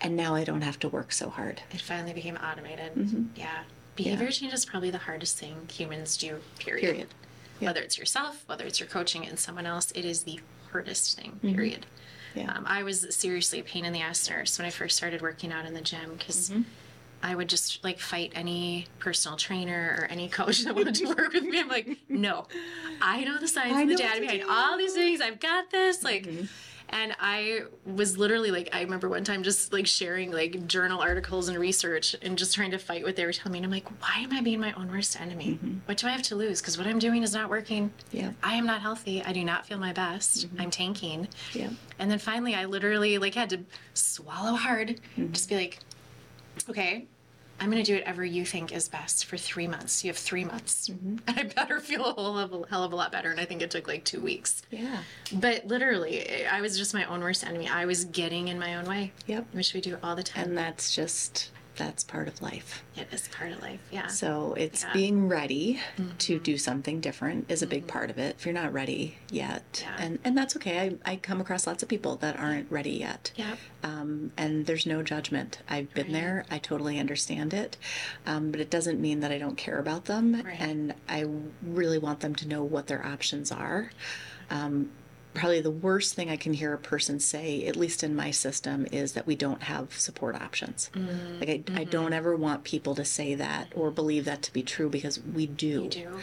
[0.00, 1.62] And now I don't have to work so hard.
[1.72, 2.94] it finally became automated.
[2.94, 3.24] Mm-hmm.
[3.34, 3.64] Yeah.
[3.94, 6.82] Behavior change is probably the hardest thing humans do, period.
[6.82, 7.08] Period.
[7.60, 7.68] Yeah.
[7.70, 10.40] Whether it's yourself, whether it's you're coaching and someone else, it is the
[10.72, 11.86] hardest thing, period.
[12.34, 12.38] Mm-hmm.
[12.40, 12.52] Yeah.
[12.54, 15.52] Um, I was seriously a pain in the ass nurse when I first started working
[15.52, 16.62] out in the gym because Mm-hmm.
[17.22, 21.32] I would just like fight any personal trainer or any coach that wanted to work
[21.32, 21.60] with me.
[21.60, 22.46] I'm like, no,
[23.00, 25.22] I know the science I and the data behind all these things.
[25.22, 26.02] I've got this.
[26.04, 26.44] Like, Mm-hmm.
[26.90, 31.48] And I was literally like, I remember one time just like sharing like journal articles
[31.48, 33.58] and research and just trying to fight what they were telling me.
[33.58, 35.58] And I'm like, why am I being my own worst enemy?
[35.86, 36.60] What do I have to lose?
[36.60, 37.88] Because what I'm doing is not working.
[37.88, 38.16] Mm-hmm.
[38.16, 38.30] Yeah.
[38.42, 39.22] I am not healthy.
[39.22, 40.46] I do not feel my best.
[40.58, 41.28] I'm tanking.
[41.52, 41.70] Yeah.
[41.98, 43.60] And then finally, I literally like had to
[43.94, 45.00] swallow hard,
[45.32, 45.80] just be like,
[46.68, 47.06] okay,
[47.58, 50.04] I'm gonna do whatever you think is best for three months.
[50.04, 51.16] You have three months, mm-hmm.
[51.26, 53.30] and I better feel a whole of a hell of a lot better.
[53.30, 54.62] And I think it took like two weeks.
[54.70, 54.98] Yeah.
[55.32, 57.68] But literally, I was just my own worst enemy.
[57.68, 59.46] I was getting in my own way, Yep.
[59.52, 60.44] which we do all the time.
[60.48, 62.82] And that's just, that's part of life.
[62.96, 63.80] it is part of life.
[63.90, 64.06] Yeah.
[64.06, 64.92] So it's Yeah.
[64.92, 65.80] being ready
[66.18, 68.36] to do something different is a big part of it.
[68.38, 69.96] If you're not ready yet, Yeah.
[69.98, 70.96] and and that's okay.
[71.04, 73.32] I, I come across lots of people that aren't ready yet.
[73.36, 73.56] yeah.
[73.82, 75.58] Um, and there's no judgment.
[75.68, 76.12] I've been Right.
[76.14, 76.44] there.
[76.50, 77.76] I totally understand it.
[78.26, 80.42] Um, but it doesn't mean that I don't care about them.
[80.42, 80.58] Right.
[80.60, 81.26] And I
[81.62, 83.92] really want them to know what their options are.
[84.50, 84.90] Um,
[85.36, 88.86] probably the worst thing I can hear a person say, at least in my system,
[88.90, 90.90] is that we don't have support options.
[90.94, 91.40] Mm-hmm.
[91.40, 91.90] Like I, I mm-hmm.
[91.90, 95.46] don't ever want people to say that or believe that to be true because we
[95.46, 95.82] do.
[95.82, 96.20] We do.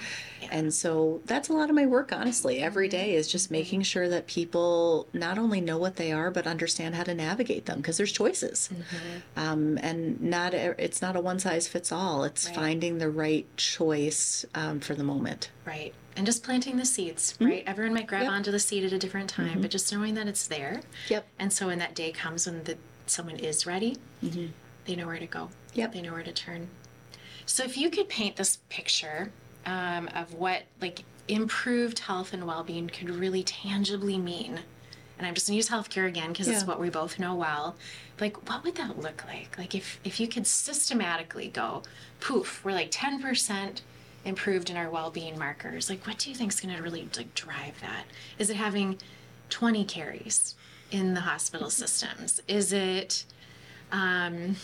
[0.51, 2.59] And so that's a lot of my work, honestly.
[2.59, 2.97] Every mm-hmm.
[2.97, 6.95] day is just making sure that people not only know what they are, but understand
[6.95, 8.69] how to navigate them because there's choices.
[9.35, 12.23] Um, and not it's not a one size fits all.
[12.23, 12.55] It's Right.
[12.55, 15.49] finding the right choice um, for the moment.
[15.65, 15.93] Right.
[16.15, 17.45] And just planting the seeds, mm-hmm.
[17.45, 17.63] right?
[17.65, 18.31] Everyone might grab Yep.
[18.31, 19.47] onto the seed at a different mm-hmm.
[19.49, 20.81] time, but just knowing that it's there.
[21.09, 21.25] Yep.
[21.39, 24.47] And so when that day comes when the someone is ready, mm-hmm.
[24.85, 25.49] they know where to go.
[25.73, 25.93] Yep.
[25.93, 26.69] They know where to turn.
[27.45, 29.31] So if you could paint this picture
[29.65, 34.59] um, of what like improved health and well-being could really tangibly mean,
[35.17, 37.75] and I'm just gonna use healthcare again because it's what we both know well.
[38.19, 39.57] Like, what would that look like?
[39.57, 41.83] Like, if if you could systematically go,
[42.19, 43.81] poof, we're like 10%
[44.25, 45.89] improved in our well-being markers.
[45.89, 48.05] Like, what do you think is gonna really like drive that?
[48.39, 48.97] Is it having
[49.49, 50.55] 20 carries
[50.91, 52.41] in the hospital systems?
[52.47, 53.25] Is it
[53.91, 54.55] um,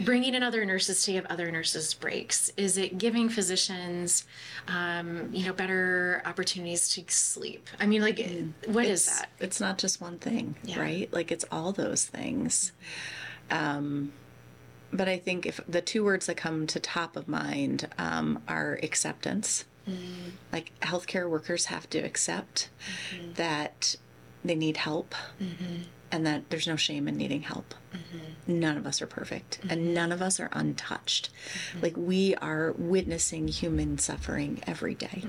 [0.00, 2.52] bringing in other nurses to give other nurses breaks?
[2.56, 4.24] Is it giving physicians,
[4.68, 7.68] um, you know, better opportunities to sleep?
[7.80, 8.18] I mean, like,
[8.66, 9.28] what is it's, that?
[9.40, 10.80] It's not just one thing, Yeah.
[10.80, 11.12] right?
[11.12, 12.72] Like it's all those things.
[13.50, 14.12] Um,
[14.92, 18.78] but I think if the two words that come to top of mind um, are
[18.82, 19.64] acceptance.
[19.88, 20.30] Mm-hmm.
[20.52, 22.70] Like healthcare workers have to accept
[23.12, 23.32] mm-hmm.
[23.32, 23.96] that
[24.44, 25.82] they need help mm-hmm.
[26.12, 27.74] and that there's no shame in needing help.
[28.46, 31.30] None of us are perfect and none of us are untouched.
[31.80, 35.24] Like we are witnessing human suffering every day.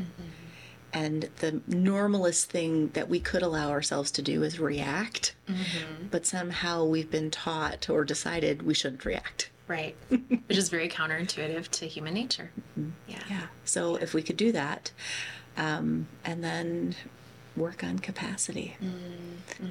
[0.93, 5.35] And the normalest thing that we could allow ourselves to do is react.
[6.11, 9.49] But somehow we've been taught or decided we shouldn't react.
[9.67, 9.95] Right.
[10.09, 12.51] Which is very counterintuitive to human nature.
[13.07, 13.19] Yeah.
[13.29, 13.47] Yeah.
[13.65, 14.91] So if we could do that,
[15.57, 16.95] um, and then
[17.55, 18.75] work on capacity,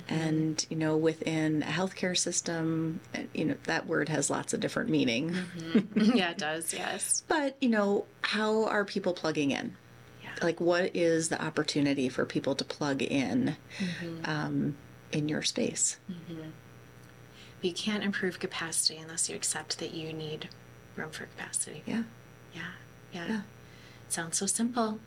[0.08, 4.60] and you know, within a healthcare system, uh, you know, that word has lots of
[4.60, 5.34] different meaning.
[5.94, 6.72] yeah, it does.
[6.72, 7.22] Yes.
[7.28, 9.76] But you know, how are people plugging in?
[10.22, 10.30] Yeah.
[10.40, 13.56] Like, what is the opportunity for people to plug in
[14.24, 14.76] um,
[15.10, 15.98] in your space?
[17.62, 20.48] But you can't improve capacity unless you accept that you need
[20.96, 21.84] room for capacity.
[21.86, 22.02] Yeah.
[22.52, 22.62] Yeah.
[23.12, 23.26] Yeah.
[23.28, 23.40] Yeah.
[24.08, 24.98] Sounds so simple,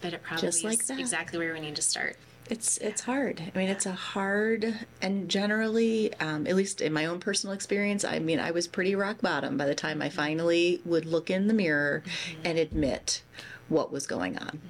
[0.00, 0.98] but it probably Just like is that.
[0.98, 2.16] exactly where we need to start.
[2.48, 3.40] It's it's hard.
[3.54, 8.04] I mean, it's a hard and generally, um, at least in my own personal experience,
[8.04, 11.46] I mean, I was pretty rock bottom by the time I finally would look in
[11.46, 12.02] the mirror
[12.44, 13.22] and admit
[13.68, 14.60] what was going on.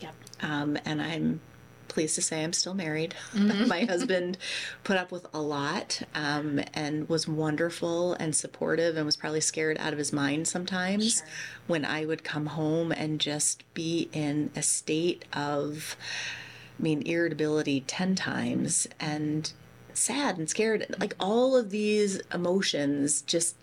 [0.00, 0.14] Yep.
[0.42, 1.40] Um, and I'm
[1.92, 3.14] pleased to say I'm still married.
[3.34, 4.38] my husband
[4.84, 9.76] put up with a lot um, and was wonderful and supportive and was probably scared
[9.78, 11.26] out of his mind sometimes Sure.
[11.66, 15.96] when I would come home and just be in a state of,
[16.78, 19.52] I mean, irritability 10 times and
[19.94, 20.86] sad and scared.
[20.98, 23.56] Like all of these emotions just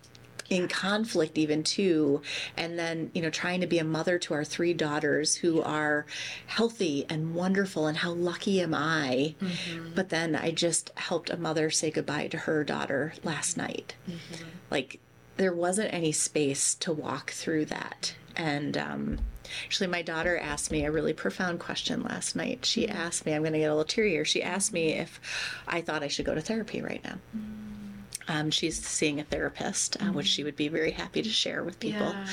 [0.50, 2.20] in conflict even too
[2.56, 6.04] and then you know trying to be a mother to our three daughters who are
[6.46, 9.34] healthy and wonderful and how lucky am i?
[9.40, 9.92] Mm-hmm.
[9.94, 13.94] But then i just helped a mother say goodbye to her daughter last night.
[14.08, 14.44] Mm-hmm.
[14.70, 14.98] Like
[15.36, 18.14] there wasn't any space to walk through that.
[18.36, 19.18] And um
[19.64, 22.64] Actually, my daughter asked me a really profound question last night.
[22.64, 22.96] She mm-hmm.
[22.96, 24.24] asked me, I'm going to get a little teary here.
[24.24, 25.20] She asked me if
[25.66, 27.18] I thought I should go to therapy right now.
[28.28, 30.30] Um, she's seeing a therapist, uh, which mm-hmm.
[30.30, 32.10] she would be very happy to share with people.
[32.10, 32.26] Yeah.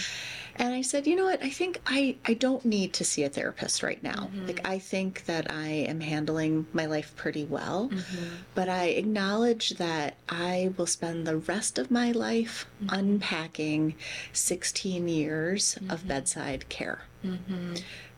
[0.60, 1.44] And I said, you know what?
[1.44, 4.30] I think I, I don't need to see a therapist right now.
[4.32, 4.48] Mm-hmm.
[4.48, 7.90] Like, I think that I am handling my life pretty well.
[7.94, 8.26] Mm-hmm.
[8.56, 13.96] But I acknowledge that I will spend the rest of my life unpacking
[14.34, 17.02] 16 years of bedside care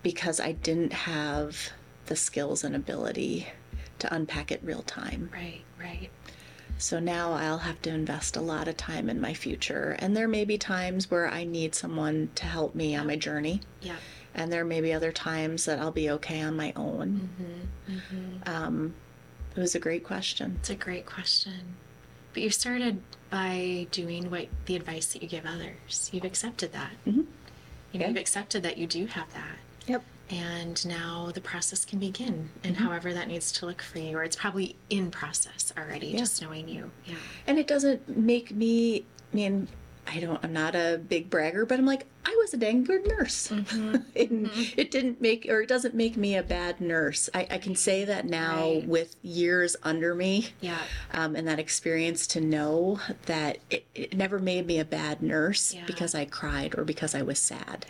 [0.03, 1.71] because I didn't have
[2.05, 3.47] the skills and ability
[3.99, 5.29] to unpack it real time.
[5.33, 5.61] Right.
[5.79, 6.09] Right.
[6.79, 9.97] So now I'll have to invest a lot of time in my future.
[9.99, 13.59] And there may be times where I need someone to help me on my journey.
[13.81, 13.97] Yeah.
[14.33, 17.29] And there may be other times that I'll be okay on my own.
[17.39, 17.97] Mm-hmm.
[17.97, 18.49] Mm-hmm.
[18.49, 18.93] Um,
[19.55, 20.55] it was a great question.
[20.61, 21.75] It's a great question.
[22.33, 26.09] But you've started by doing what the advice that you give others.
[26.13, 26.91] You've accepted that.
[27.05, 27.19] Mm-hmm.
[27.91, 28.07] You know, Yeah.
[28.07, 29.57] you've accepted that you do have that.
[29.87, 30.03] Yep.
[30.29, 32.85] And now the process can begin, and mm-hmm.
[32.85, 36.69] however that needs to look for you, or it's probably in process already, just knowing
[36.69, 36.91] you.
[37.05, 37.15] Yeah.
[37.47, 39.67] And it doesn't make me, I mean,
[40.11, 43.07] I don't, I'm not a big bragger, but I'm like, I was a dang good
[43.07, 43.49] nurse.
[43.51, 47.29] and it didn't make, or it doesn't make me a bad nurse.
[47.33, 48.87] I, I can say that now Right.
[48.87, 50.49] with years under me.
[50.61, 50.77] Yeah.
[51.13, 55.73] um, and that experience to know that it, it never made me a bad nurse
[55.73, 55.85] Yeah.
[55.85, 57.85] because I cried or because I was sad.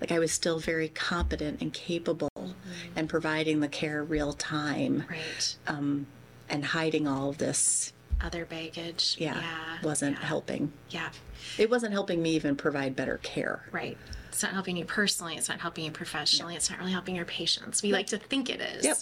[0.00, 2.98] Like I was still very competent and capable Mm-hmm.
[2.98, 5.56] and providing the care real time Right.
[5.68, 6.06] um,
[6.48, 7.92] and hiding all of this
[8.22, 9.16] other baggage.
[9.18, 9.78] yeah, Yeah.
[9.82, 10.72] wasn't yeah, helping.
[10.90, 11.10] Yeah.
[11.58, 13.64] It wasn't helping me even provide better care.
[13.72, 13.98] Right.
[14.28, 15.36] It's not helping you personally.
[15.36, 16.56] It's not helping you professionally.
[16.56, 17.82] It's not really helping your patients.
[17.82, 18.84] We like to think it is.
[18.84, 18.98] Yep.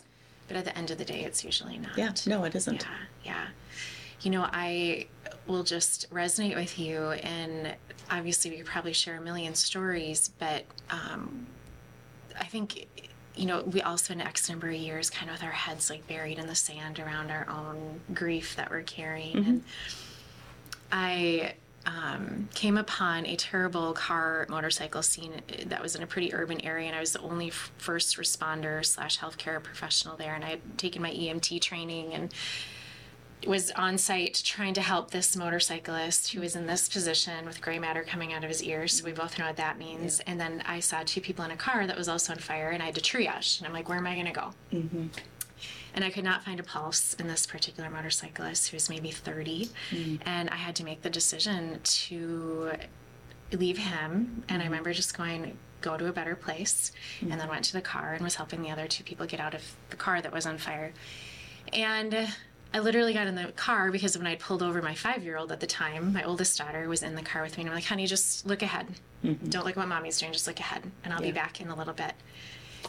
[0.49, 1.97] But at the end of the day, it's usually not.
[1.97, 2.83] Yeah, no, it isn't.
[2.83, 2.97] Yeah.
[3.25, 3.47] Yeah.
[4.23, 5.07] You know, I
[5.47, 6.99] will just resonate with you.
[7.11, 7.75] And
[8.11, 11.47] obviously, we could probably share a million stories, but um,
[12.39, 12.89] I think,
[13.37, 16.07] you know, we all spend X number of years kind of with our heads like
[16.07, 19.37] buried in the sand around our own grief that we're carrying.
[19.47, 19.65] And
[20.93, 21.55] I
[21.87, 26.87] um, came upon a terrible car motorcycle scene that was in a pretty urban area,
[26.89, 30.79] and I was the only f- first responder slash healthcare professional there, and I had
[30.79, 32.35] taken my EMT training and
[33.47, 37.79] was on site trying to help this motorcyclist who was in this position with gray
[37.79, 38.99] matter coming out of his ears.
[38.99, 40.21] So we both know what that means.
[40.21, 42.83] And then I saw two people in a car that was also on fire, and
[42.83, 43.59] I had to triage.
[43.59, 44.51] And I'm like, where am I going to go?
[44.73, 45.07] Mm-hmm.
[45.95, 49.71] and I could not find a pulse in this particular motorcyclist who was maybe 30.
[49.91, 50.21] Mm.
[50.25, 52.73] And I had to make the decision to
[53.53, 54.45] leave him.
[54.49, 54.73] And I mm-hmm.
[54.73, 56.93] remember just going, go to a better place.
[57.21, 57.51] And then mm-hmm.
[57.51, 59.97] went to the car and was helping the other two people get out of the
[59.97, 60.93] car that was on fire.
[61.73, 62.29] And
[62.73, 65.51] I literally got in the car because when I pulled over my five year old
[65.51, 67.63] at the time, my oldest daughter was in the car with me.
[67.63, 68.87] And I'm like, honey, just look ahead.
[69.25, 70.83] Don't look at what mommy's doing, just look ahead.
[71.05, 72.13] And I'll be back in a little bit.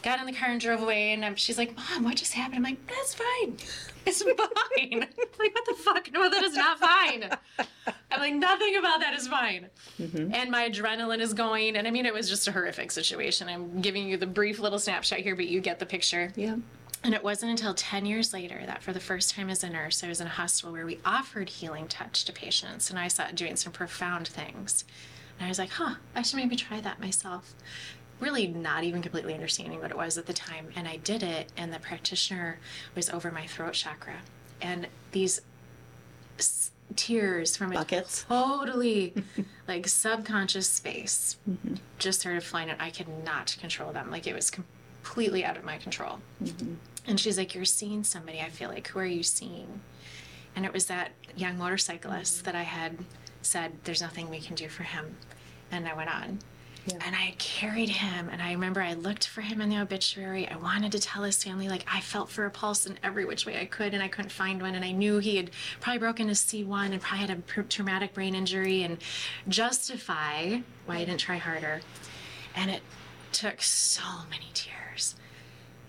[0.02, 2.56] Got in the car and drove away and um, she's like mom what just happened?
[2.56, 3.56] I'm like that's fine.
[4.06, 4.22] It's
[4.76, 5.06] fine.
[5.38, 6.12] Like what the fuck?
[6.12, 7.28] No that is not fine.
[8.10, 9.68] I'm like nothing about that is fine.
[9.98, 13.48] And my adrenaline is going and i mean it was just a horrific situation.
[13.48, 16.32] I'm giving you the brief little snapshot here but you get the picture.
[16.36, 16.56] Yeah.
[17.04, 20.04] And it wasn't until 10 years later that for the first time as a nurse,
[20.04, 22.90] I was in a hospital where we offered healing touch to patients.
[22.90, 24.84] And I saw it doing some profound things.
[25.38, 27.54] And I was like, huh, I should maybe try that myself.
[28.20, 30.68] Really not even completely understanding what it was at the time.
[30.76, 32.60] And I did it, and the practitioner
[32.94, 34.18] was over my throat chakra.
[34.60, 35.40] And these
[36.38, 38.24] s- tears from Buckets.
[38.28, 39.14] totally
[39.68, 41.74] like subconscious space mm-hmm.
[41.98, 44.10] just started flying and I could not control them.
[44.10, 46.20] Like it was completely out of my control.
[46.44, 46.74] Mm-hmm.
[47.06, 48.88] And she's like, You're seeing somebody, I feel like.
[48.88, 49.80] Who are you seeing?
[50.54, 52.98] And it was that young motorcyclist that I had
[53.42, 55.16] said, There's nothing we can do for him.
[55.70, 56.38] And I went on.
[56.90, 60.48] And I carried him, and I remember I looked for him in the obituary.
[60.48, 63.46] I wanted to tell his family, like, I felt for a pulse in every which
[63.46, 64.74] way I could, and I couldn't find one.
[64.74, 68.34] And I knew he had probably broken his C1 and probably had a traumatic brain
[68.34, 68.98] injury, and
[69.46, 71.82] justify why I didn't try harder.
[72.56, 72.82] And it
[73.30, 75.14] took so many tears.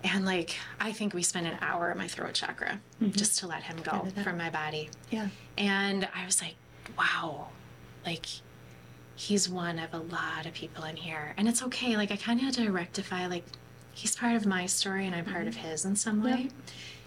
[0.03, 3.11] And like, I think we spent an hour at my throat chakra mm-hmm.
[3.11, 4.89] just to let him go from my body.
[5.09, 5.29] Yeah.
[5.57, 6.55] And I was like,
[6.97, 7.47] wow,
[8.05, 8.25] like
[9.15, 11.33] he's one of a lot of people in here.
[11.37, 11.95] And it's okay.
[11.95, 13.45] Like, I kind of had to rectify, like,
[13.93, 15.69] he's part of my story and I'm part of mm-hmm.
[15.69, 16.49] his in some way.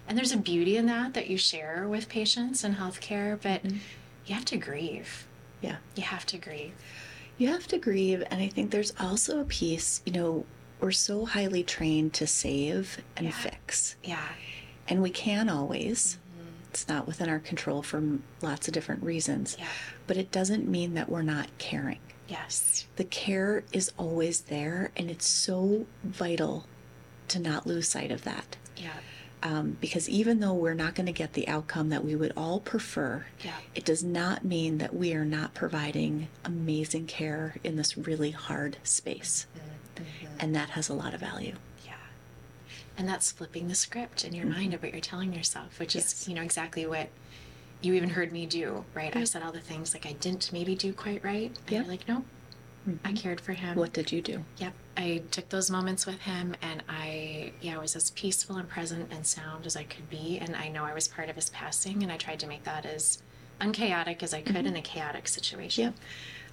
[0.09, 3.79] And there's a beauty in that that you share with patients in healthcare, but mm-hmm.
[4.25, 5.27] you have to grieve.
[5.61, 5.77] Yeah.
[5.97, 6.73] You have to grieve.
[7.39, 8.23] You have to grieve.
[8.31, 10.47] And I think there's also a piece, you know,
[10.81, 13.33] we're so highly trained to save and Yeah.
[13.33, 13.97] fix.
[14.05, 14.29] Yeah.
[14.89, 16.19] And we can always.
[16.71, 19.57] It's not within our control for lots of different reasons.
[19.59, 19.67] Yeah.
[20.07, 22.01] But it doesn't mean that we're not caring.
[22.29, 22.87] Yes.
[22.97, 26.67] The care is always there, and it's so vital
[27.29, 28.57] to not lose sight of that.
[28.77, 28.93] Yeah.
[29.43, 32.61] Um, because even though we're not going to get the outcome that we would all
[32.61, 33.57] prefer, Yeah.
[33.75, 38.77] it does not mean that we are not providing amazing care in this really hard
[38.83, 39.47] space.
[39.97, 40.37] Mm-hmm.
[40.41, 41.55] And that has a lot of value.
[41.85, 41.93] Yeah.
[42.97, 44.55] And that's flipping the script in your mm-hmm.
[44.55, 47.09] mind of what you're telling yourself, which is, you know, exactly what
[47.83, 49.15] you even heard me do, right?
[49.15, 51.51] I said all the things like I didn't maybe do quite right.
[51.51, 51.81] And Yeah.
[51.81, 52.25] you're like, no,
[52.87, 53.15] I mm-hmm.
[53.15, 53.77] cared for him.
[53.77, 54.45] What did you do?
[54.59, 54.73] Yep.
[54.97, 59.13] I took those moments with him and I, yeah, I was as peaceful and present
[59.13, 60.39] and sound as I could be.
[60.39, 62.87] And I know I was part of his passing and I tried to make that
[62.87, 63.23] as
[63.61, 65.95] unchaotic as I could in a chaotic situation.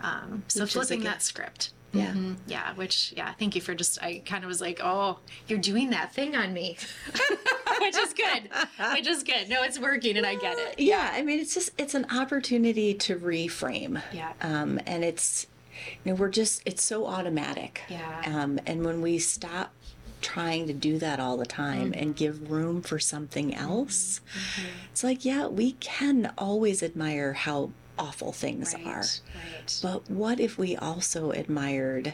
[0.01, 1.71] Um, so Which flipping that script.
[1.93, 2.11] Yeah.
[2.13, 2.37] Mhm.
[2.47, 5.91] Yeah, which yeah, thank you for just I kind of was like, "Oh, you're doing
[5.91, 6.77] that thing on me."
[7.79, 8.49] which is good.
[8.93, 9.47] Which is good.
[9.49, 10.79] No, it's working and I get it.
[10.79, 14.01] Yeah, I mean, it's just it's an opportunity to reframe.
[14.11, 14.33] Yeah.
[14.41, 15.47] Um, and it's
[16.03, 17.81] you know we're just it's so automatic.
[17.89, 18.21] Yeah.
[18.25, 19.71] Um, and when we stop
[20.21, 21.99] trying to do that all the time Mm-hmm.
[22.01, 24.21] and give room for something else,
[24.91, 28.87] it's like yeah, we can always admire how awful things Right.
[28.87, 28.99] are.
[28.99, 29.79] Right.
[29.81, 32.13] But what if we also admired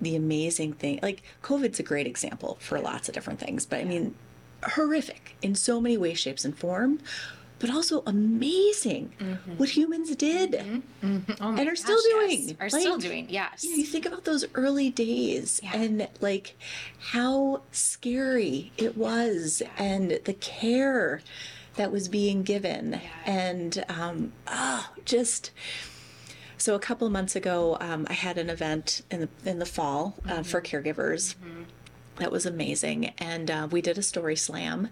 [0.00, 1.00] the amazing thing?
[1.02, 4.14] Like COVID's a great example for lots of different things, but I mean,
[4.62, 7.00] horrific in so many ways, shapes, and form,
[7.58, 9.52] but also amazing mm-hmm.
[9.52, 11.16] what humans did mm-hmm.
[11.16, 11.32] Mm-hmm.
[11.40, 12.46] Oh and are still gosh, yes.
[12.46, 12.56] doing.
[12.60, 13.26] Are still doing.
[13.28, 13.64] Yes.
[13.64, 15.76] You, know, you think about those early days Yeah.
[15.76, 16.56] and like
[16.98, 21.20] how scary it was and the care
[21.78, 22.92] that was being given.
[22.92, 23.00] Yeah.
[23.24, 25.52] And um, oh, just
[26.58, 29.66] so a couple of months ago, um, I had an event in the in the
[29.66, 31.36] fall uh, for caregivers.
[32.16, 34.88] That was amazing, and uh, we did a story slam,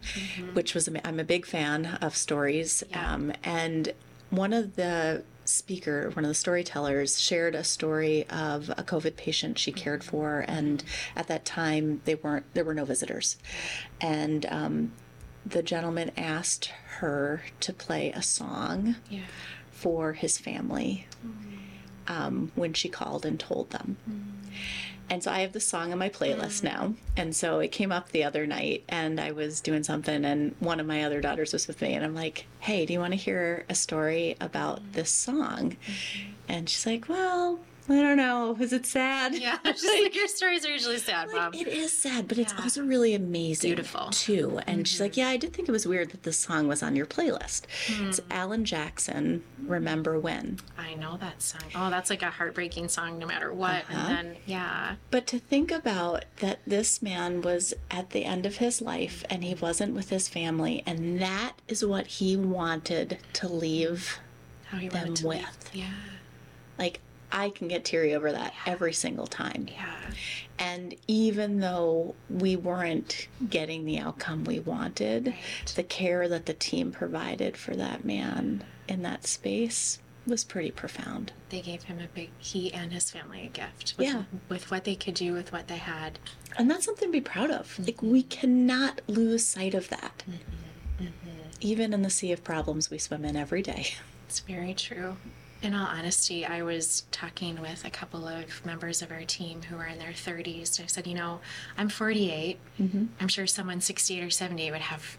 [0.54, 2.84] which was I'm a big fan of stories.
[2.88, 3.14] Yeah.
[3.14, 3.92] Um, and
[4.30, 9.58] one of the speaker, one of the storytellers, shared a story of a COVID patient
[9.58, 10.84] she cared for, and
[11.16, 13.38] at that time they weren't there were no visitors,
[14.00, 14.92] and um,
[15.46, 16.66] the gentleman asked
[16.98, 19.22] her to play a song Yeah.
[19.70, 22.10] for his family mm.
[22.10, 23.96] um, when she called and told them.
[24.08, 24.50] Mm.
[25.08, 26.64] And so I have the song on my playlist mm.
[26.64, 26.94] now.
[27.16, 30.80] And so it came up the other night, and I was doing something, and one
[30.80, 33.18] of my other daughters was with me, and I'm like, hey, do you want to
[33.18, 35.76] hear a story about this song?
[35.86, 36.32] Mm-hmm.
[36.48, 38.56] And she's like, well, I don't know.
[38.58, 39.34] Is it sad?
[39.36, 39.58] Yeah.
[39.64, 41.54] Just like your stories are usually sad, Mom.
[41.54, 42.62] It is sad, but it's Yeah.
[42.64, 43.68] also really amazing.
[43.68, 44.10] Beautiful.
[44.10, 44.60] Too.
[44.66, 46.96] And she's like, Yeah, I did think it was weird that this song was on
[46.96, 47.62] your playlist.
[47.88, 50.58] It's Alan Jackson, Remember When.
[50.76, 51.62] I know that song.
[51.76, 53.82] Oh, that's like a heartbreaking song no matter what.
[53.82, 53.98] Uh-huh.
[54.08, 54.96] And then, yeah.
[55.12, 59.44] But to think about that this man was at the end of his life and
[59.44, 64.18] he wasn't with his family, and that is what he wanted to leave.
[64.66, 65.38] How he Them wanted to leave.
[65.42, 65.70] with.
[65.72, 65.84] Yeah.
[66.78, 67.00] Like,
[67.32, 69.66] I can get teary over that every single time.
[69.70, 69.94] Yeah.
[70.58, 75.72] And even though we weren't getting the outcome we wanted, Right.
[75.74, 81.32] the care that the team provided for that man in that space was pretty profound.
[81.50, 83.94] They gave him a big, he and his family a gift.
[83.96, 84.22] With, Yeah.
[84.48, 86.18] With what they could do with what they had.
[86.56, 87.66] And that's something to be proud of.
[87.74, 87.84] Mm-hmm.
[87.84, 90.24] Like, we cannot lose sight of that.
[90.28, 91.04] Mm-hmm.
[91.04, 91.40] Mm-hmm.
[91.60, 93.88] Even in the sea of problems we swim in every day.
[94.26, 95.16] It's very true.
[95.62, 99.76] In all honesty, I was talking with a couple of members of our team who
[99.76, 100.80] are in their 30s.
[100.82, 101.40] I said, you know,
[101.78, 102.58] I'm 48.
[102.80, 103.04] Mm-hmm.
[103.20, 105.16] I'm sure someone 68 or 70 would have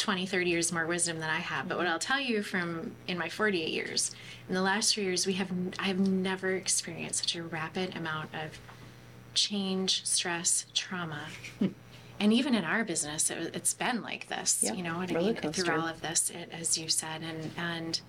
[0.00, 1.68] 20, 30 years more wisdom than I have.
[1.68, 4.12] But what I'll tell you from in my 48 years,
[4.48, 8.30] in the last three years, we have I have never experienced such a rapid amount
[8.34, 8.58] of
[9.34, 11.26] change, stress, trauma.
[12.20, 15.18] and even in our business, it, it's been like this, Yep, you know what I
[15.18, 15.34] mean?
[15.36, 18.00] Through all of this, it, as you said, and and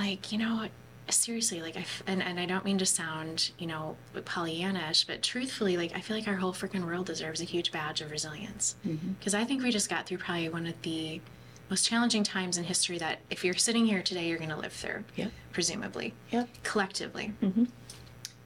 [0.00, 0.66] like you know,
[1.10, 5.22] seriously, like I f- and and I don't mean to sound you know Pollyannish, but
[5.22, 8.76] truthfully, like I feel like our whole freaking world deserves a huge badge of resilience
[8.86, 9.12] Mm-hmm.
[9.12, 11.20] because I think we just got through probably one of the
[11.68, 14.72] most challenging times in history that if you're sitting here today, you're going to live
[14.72, 15.30] through, Yep.
[15.52, 16.48] presumably Yep.
[16.64, 17.32] collectively.
[17.42, 17.64] Mm-hmm.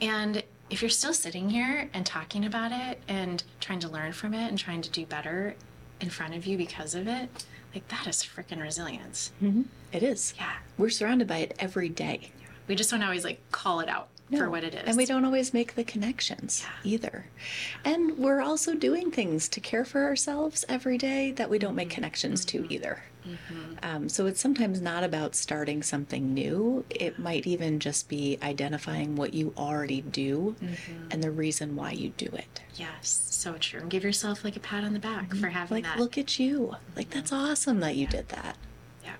[0.00, 4.34] And if you're still sitting here and talking about it and trying to learn from
[4.34, 5.55] it and trying to do better
[6.00, 7.28] in front of you because of it,
[7.75, 9.33] like that is freaking resilience.
[9.43, 9.62] Mm-hmm.
[9.93, 10.35] It is.
[10.37, 10.53] Yeah.
[10.79, 12.31] We're surrounded by it every day.
[12.68, 14.83] We just don't always like call it out for what it is.
[14.87, 17.27] And we don't always make the connections either.
[17.85, 21.89] And we're also doing things to care for ourselves every day that we don't make
[21.89, 21.97] mm-hmm.
[21.97, 22.72] connections to mm-hmm.
[22.72, 23.03] either.
[23.27, 23.75] Mm-hmm.
[23.83, 26.85] Um, so it's sometimes not about starting something new.
[26.91, 31.09] It might even just be identifying what you already do mm-hmm.
[31.11, 32.61] and the reason why you do it.
[32.77, 33.81] Yes, so true.
[33.81, 35.45] And give yourself like a pat on the back for mm-hmm.
[35.47, 35.99] having Like, that.
[35.99, 36.77] look at you.
[36.97, 38.57] Like, that's awesome that you did that.
[39.05, 39.14] Yeah.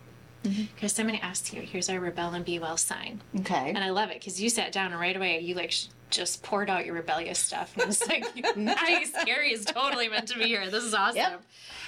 [0.75, 3.21] Because I'm going to ask you, here's our Rebel and Be Well sign.
[3.41, 3.71] Okay.
[3.71, 6.43] And I love it because you sat down and right away you like sh- just
[6.43, 7.73] poured out your rebellious stuff.
[7.75, 8.25] And I was like,
[8.57, 9.11] nice.
[9.25, 10.69] Carrie is totally meant to be here.
[10.71, 11.17] This is awesome.
[11.17, 11.43] Yep.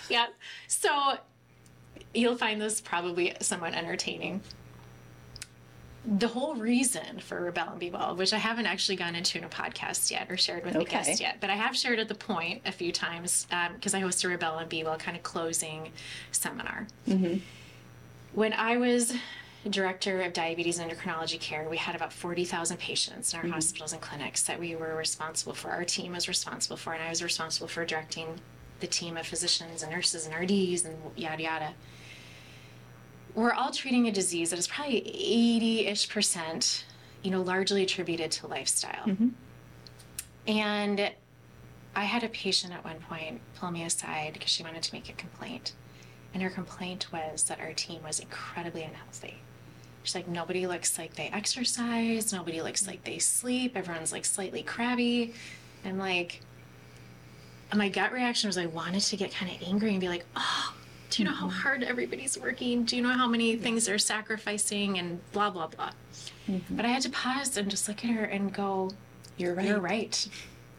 [0.09, 0.29] Yep.
[0.69, 1.19] So
[2.15, 4.41] you'll find this probably somewhat entertaining.
[6.05, 9.45] The whole reason for Rebel and Be Well, which I haven't actually gone into in
[9.45, 11.05] a podcast yet or shared with the Okay.
[11.05, 13.99] guest yet, but I have shared at the point a few times um, because I
[13.99, 15.91] host a Rebel and Be Well kind of closing
[16.31, 17.39] seminar mm-hmm.
[18.35, 19.15] when I was
[19.71, 23.55] director of diabetes and endocrinology care, we had about 40,000 patients in our mm-hmm.
[23.55, 25.71] hospitals and clinics that we were responsible for.
[25.71, 28.41] Our team was responsible for, and I was responsible for directing
[28.81, 31.75] the team of physicians and nurses and RDs and yada yada.
[33.37, 36.87] We're all treating a disease that is probably 80 ish percent,
[37.23, 39.05] you know, largely attributed to lifestyle.
[39.07, 39.29] Mm-hmm.
[40.49, 41.13] And
[41.95, 45.09] I had a patient at one point pull me aside because she wanted to make
[45.11, 45.75] a complaint.
[46.33, 49.37] And her complaint was that our team was incredibly unhealthy.
[50.03, 54.63] She's like, nobody looks like they exercise, nobody looks like they sleep, everyone's like slightly
[54.63, 55.35] crabby.
[55.85, 56.41] And like,
[57.75, 60.75] my gut reaction was I wanted to get kind of angry and be like, oh,
[61.17, 62.85] do you know how hard everybody's working?
[62.85, 65.93] Do you know how many things they're sacrificing and blah, blah, blah.
[66.69, 68.91] But I had to pause and just look at her and go,
[69.39, 69.67] You're right.
[69.67, 70.29] You're right.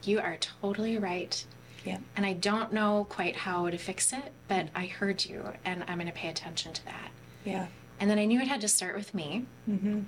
[0.03, 1.43] You are totally right.
[1.83, 1.97] Yeah.
[2.15, 5.97] And I don't know quite how to fix it, but I heard you and I'm
[5.97, 7.09] going to pay attention to that.
[7.43, 7.65] Yeah.
[7.99, 9.47] And then I knew it had to start with me.
[9.67, 10.01] Mm-hmm.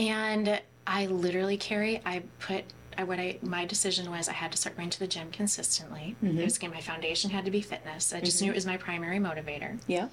[0.00, 2.64] And I literally, Carrie, I put
[2.96, 6.16] I, what I my decision was I had to start going to the gym consistently.
[6.22, 6.38] Mm-hmm.
[6.38, 8.12] It was my foundation had to be fitness.
[8.12, 8.52] I just knew mm-hmm.
[8.52, 9.78] it was my primary motivator.
[9.86, 10.08] Yeah.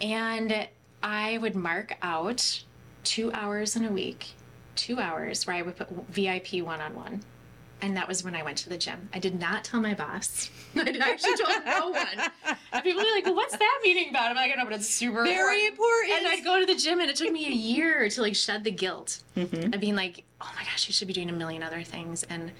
[0.00, 0.68] And
[1.02, 2.62] I would mark out
[3.04, 4.32] two hours in a week,
[4.74, 7.22] two hours where I would put VIP one on one.
[7.82, 9.08] And that was when I went to the gym.
[9.14, 10.50] I did not tell my boss.
[10.76, 12.56] I actually told no one.
[12.72, 14.30] And people are like, well, what's that meeting about?
[14.30, 16.18] I'm like, I know, but it's super Very important.
[16.18, 18.64] And I'd go to the gym and it took me a year to like shed
[18.64, 19.72] the guilt Mm-hmm.
[19.72, 22.22] of being like, oh my gosh, you should be doing a million other things.
[22.24, 22.52] And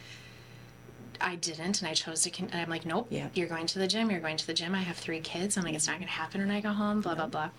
[1.21, 2.31] I didn't, and I chose to.
[2.31, 3.09] Con- and I'm like, nope.
[3.11, 3.29] Yeah.
[3.35, 4.11] You're going to the gym.
[4.11, 4.75] You're going to the gym.
[4.75, 5.59] I have three kids.
[5.59, 7.03] I'm like, it's not going to happen when I go home.
[7.03, 7.51] Blah blah blah.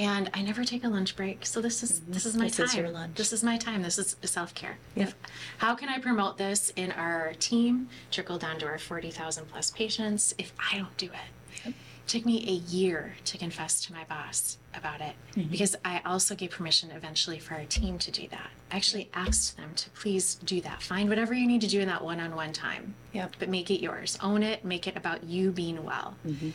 [0.00, 2.12] And I never take a lunch break, so this is mm-hmm.
[2.12, 2.66] this is my This time.
[2.66, 3.16] is your lunch.
[3.16, 3.82] This is my time.
[3.82, 4.78] This is self care.
[4.94, 5.10] Yeah.
[5.58, 7.90] How can I promote this in our team?
[8.10, 10.34] Trickle down to our forty thousand plus patients.
[10.38, 11.74] If I don't do it, it
[12.06, 15.50] took me a year to confess to my boss about it mm-hmm.
[15.50, 18.48] because I also gave permission eventually for our team to do that.
[18.72, 20.82] I actually asked them to please do that.
[20.82, 23.36] Find whatever you need to do in that one-on-one time Yep.
[23.38, 24.16] but make it yours.
[24.22, 24.64] Own it.
[24.64, 26.14] Make it about you being well.
[26.26, 26.50] Mm-hmm.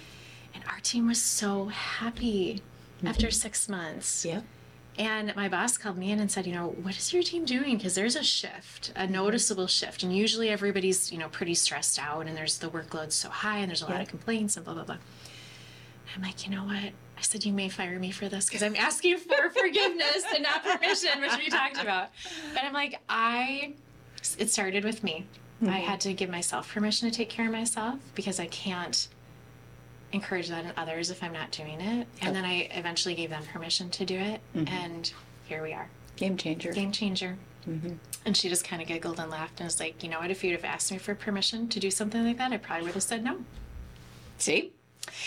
[0.55, 2.61] And our team was so happy
[2.97, 3.07] Mm-hmm.
[3.07, 4.25] after six months.
[4.25, 4.43] Yep.
[4.97, 7.75] And my boss called me in and said, you know, what is your team doing?
[7.75, 9.13] Because there's a shift, a mm-hmm.
[9.13, 10.03] noticeable shift.
[10.03, 13.69] And usually everybody's, you know, pretty stressed out and there's the workload so high and
[13.69, 14.97] there's a lot of complaints and blah, blah, blah.
[16.15, 16.77] I'm like, you know what?
[17.17, 20.63] I said, you may fire me for this because I'm asking for forgiveness and not
[20.63, 22.09] permission, which we talked about.
[22.53, 23.73] But I'm like, I,
[24.37, 25.25] it started with me.
[25.61, 25.73] Mm-hmm.
[25.73, 29.09] I had to give myself permission to take care of myself because I can't
[30.15, 32.07] encourage that in others if I'm not doing it.
[32.21, 34.41] And then I eventually gave them permission to do it.
[34.55, 34.73] Mm-hmm.
[34.73, 35.13] And
[35.45, 35.89] here we are.
[36.15, 36.71] Game changer.
[36.71, 37.37] Game changer.
[37.69, 37.93] Mm-hmm.
[38.25, 40.31] And she just kind of giggled and laughed and was like, you know what?
[40.31, 42.93] If you'd have asked me for permission to do something like that, I probably would
[42.93, 43.37] have said no.
[44.37, 44.71] See?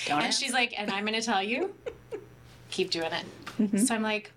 [0.06, 0.40] Don't And ask.
[0.42, 1.74] she's like, and I'm going to tell you,
[2.70, 3.24] keep doing it.
[3.60, 3.78] Mm-hmm.
[3.78, 4.32] So I'm like,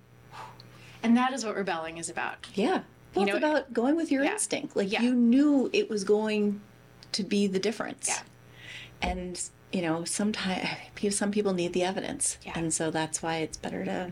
[1.04, 2.48] and that is what rebelling is about.
[2.54, 2.82] Yeah.
[3.16, 4.34] Well, You it's about going with your Yeah.
[4.34, 4.76] instinct.
[4.76, 5.02] Like Yeah.
[5.02, 6.62] you knew it was going
[7.14, 8.08] to be the difference.
[8.08, 8.22] Yeah.
[9.10, 9.42] And
[9.72, 10.70] you know, sometimes
[11.16, 12.54] some people need the evidence, Yeah.
[12.56, 14.12] and so that's why it's better to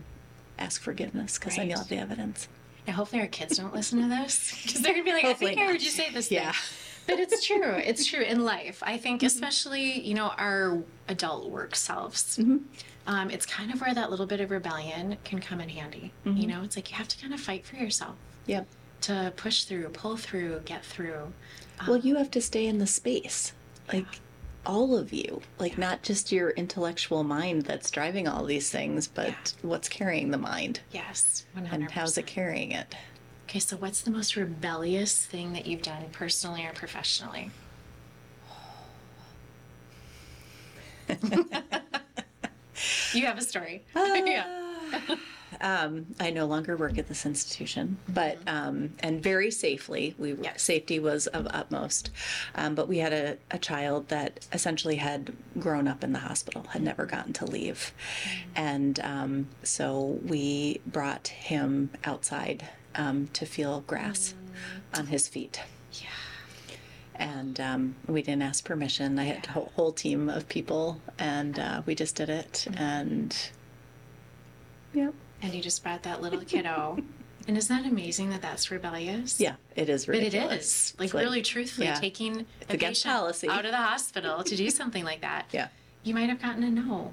[0.58, 1.70] ask forgiveness because then Right.
[1.70, 2.48] you'll have the evidence.
[2.86, 5.52] And hopefully our kids don't listen to this because they're going to be like, Hopefully
[5.52, 5.72] I think I not.
[5.72, 6.52] heard you say this Yeah.
[6.52, 6.60] thing.
[7.06, 7.72] But it's true.
[7.74, 8.82] It's true in life.
[8.86, 9.26] I think, mm-hmm.
[9.26, 12.36] especially, you know, our adult work selves.
[12.38, 12.58] Mm-hmm.
[13.06, 16.12] Um, it's kind of where that little bit of rebellion can come in handy.
[16.24, 16.48] You mm-hmm.
[16.48, 18.14] know, it's like you have to kind of fight for yourself
[18.46, 18.66] Yep.
[19.02, 21.32] to push through, pull through, get through.
[21.88, 23.54] Well, um, you have to stay in the space,
[23.92, 24.20] like
[24.66, 29.54] all of you, like not just your intellectual mind that's driving all these things, but
[29.62, 31.72] what's carrying the mind Yes, 100%.
[31.72, 32.94] and how's it carrying it.
[33.48, 37.50] Okay, so what's the most rebellious thing that you've done personally or professionally?
[43.12, 43.82] you have a story.
[43.96, 44.44] yeah.
[45.08, 45.16] Uh,
[45.60, 50.14] um, I no longer work at this institution, but um, and very safely.
[50.18, 50.44] We Mm-hmm.
[50.44, 50.62] Yes.
[50.62, 52.10] safety was of utmost,
[52.54, 56.62] um, but we had a, a child that essentially had grown up in the hospital,
[56.70, 57.92] had never gotten to leave,
[58.24, 58.30] Mm.
[58.56, 64.34] and um, so we brought him outside um, to feel grass
[64.92, 64.98] Mm.
[65.00, 65.60] on his feet.
[65.94, 66.08] Yeah.
[67.16, 69.18] And um, we didn't ask permission.
[69.18, 72.66] I had a whole, whole team of people, and uh, we just did it.
[72.70, 72.82] Mm-hmm.
[72.82, 73.36] And
[74.94, 75.10] yeah,
[75.42, 76.98] And you just brought that little kiddo.
[77.48, 79.40] and isn't that amazing that that's rebellious?
[79.40, 80.06] Yeah, it is rebellious.
[80.06, 80.66] But it ridiculous.
[80.66, 80.94] is.
[80.98, 81.94] Like, like- really, truthfully, yeah.
[81.94, 83.48] taking a against patient policy.
[83.48, 85.46] out of the hospital to do something like that.
[85.52, 85.68] Yeah.
[86.02, 87.12] You might have gotten a no.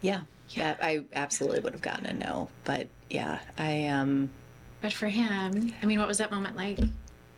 [0.00, 0.20] Yeah.
[0.50, 2.50] Yeah, I absolutely would have gotten a no.
[2.64, 4.30] But yeah, I um
[4.80, 6.78] But for him, I mean, what was that moment like?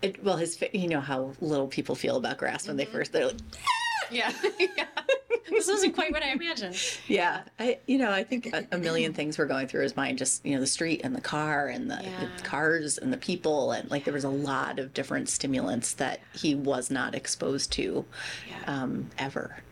[0.02, 3.26] it well his you know how little people feel about grass when they first they're
[3.26, 3.36] like
[4.10, 4.32] Yeah.
[4.60, 4.86] yeah.
[5.48, 6.76] This wasn't quite what I imagined.
[7.06, 10.18] yeah I you know I think a, a million things were going through his mind
[10.18, 12.26] just you know the street and the car and the, Yeah.
[12.36, 16.20] the cars and the people and like there was a lot of different stimulants that
[16.34, 18.04] he was not exposed to
[18.48, 18.82] Yeah.
[18.82, 19.62] um, ever.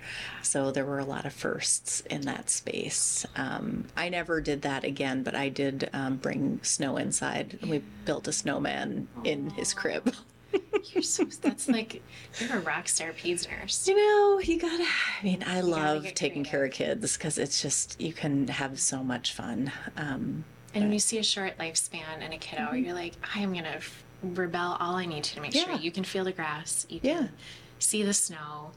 [0.42, 3.24] So there were a lot of firsts in that space.
[3.36, 7.58] Um, I never did that again, but I did um, bring snow inside.
[7.66, 10.12] We built a snowman in his crib.
[10.92, 12.02] You're so, that's like,
[12.38, 13.86] you're a rock star peds nurse.
[13.88, 14.84] You know, you gotta.
[14.84, 18.78] I mean, I love get taking care of kids because it's just you can have
[18.80, 19.72] so much fun.
[19.96, 20.44] Um,
[20.74, 24.04] And when you see a short lifespan in a kiddo, you're like, I am f-
[24.22, 25.78] rebel all I need to to make sure Yeah.
[25.78, 27.18] you can feel the grass, you Yeah.
[27.18, 27.30] can
[27.78, 28.72] see the snow.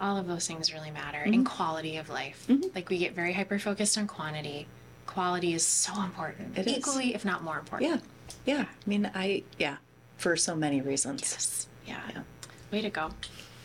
[0.00, 1.18] All of those things really matter.
[1.18, 1.34] Mm-hmm.
[1.34, 2.46] And quality of life.
[2.74, 4.66] Like we get very hyper focused on quantity.
[5.06, 6.56] Quality is so important.
[6.58, 6.78] It is.
[6.78, 8.02] Equally, if not more important.
[8.46, 8.62] yeah, yeah.
[8.64, 9.76] I mean, I yeah,
[10.20, 11.22] for so many reasons.
[11.22, 11.68] Yes.
[11.86, 12.00] Yeah.
[12.14, 12.22] Yeah.
[12.70, 13.10] Way to go.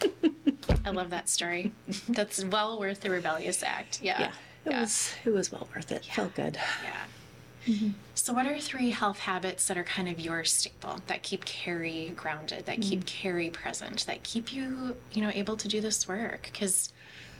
[0.85, 1.71] I love that story.
[1.89, 2.13] Mm-hmm.
[2.13, 4.01] That's well worth the rebellious act.
[4.01, 4.19] Yeah.
[4.19, 4.31] Yeah,
[4.65, 6.05] it was it was well worth it.
[6.05, 6.57] Felt good.
[6.83, 7.73] Yeah.
[7.73, 7.89] Mm-hmm.
[8.13, 12.13] So, what are three health habits that are kind of your staple that keep Carrie
[12.15, 13.21] grounded, that keep mm-hmm.
[13.21, 16.49] Carrie present, that keep you, you know, able to do this work?
[16.51, 16.93] Because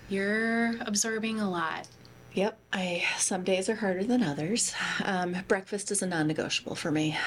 [0.10, 1.88] you're absorbing a lot.
[2.34, 4.74] Yep, I some days are harder than others.
[5.04, 7.18] Um, breakfast is a non-negotiable for me.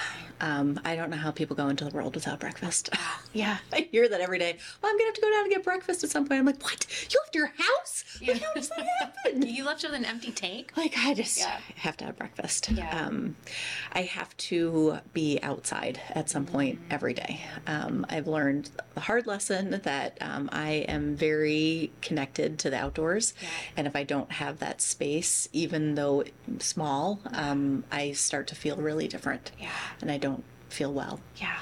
[0.40, 2.90] Um, I don't know how people go into the world without breakfast.
[3.34, 3.58] Yeah.
[3.74, 4.56] I hear that every day.
[4.82, 6.40] Well, I'm gonna have to go down and get breakfast at some point.
[6.40, 6.86] I'm like, what?
[7.12, 8.04] You left your house?
[8.26, 9.42] Like, how does that happen?
[9.46, 10.72] You left with an empty tank?
[10.76, 11.58] Like I just Yeah.
[11.76, 12.70] have to have breakfast.
[12.70, 12.88] Yeah.
[13.06, 13.36] Um,
[13.92, 16.92] I have to be outside at some point Mm-hmm.
[16.92, 17.40] every day.
[17.66, 23.34] Um, I've learned the hard lesson that um, I am very connected to the outdoors,
[23.40, 23.48] Yeah.
[23.76, 26.24] and if I don't have that space, even though
[26.60, 29.70] small, um, I start to feel really different, Yeah.
[30.00, 30.27] and I don't
[30.68, 31.20] feel well.
[31.36, 31.56] Yeah.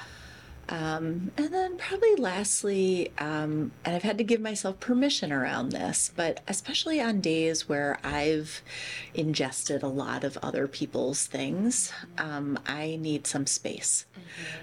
[0.68, 6.10] Um, and then probably lastly, um, and I've had to give myself permission around this,
[6.16, 8.62] but especially on days where I've
[9.14, 14.06] ingested a lot of other people's things, um, I need some space,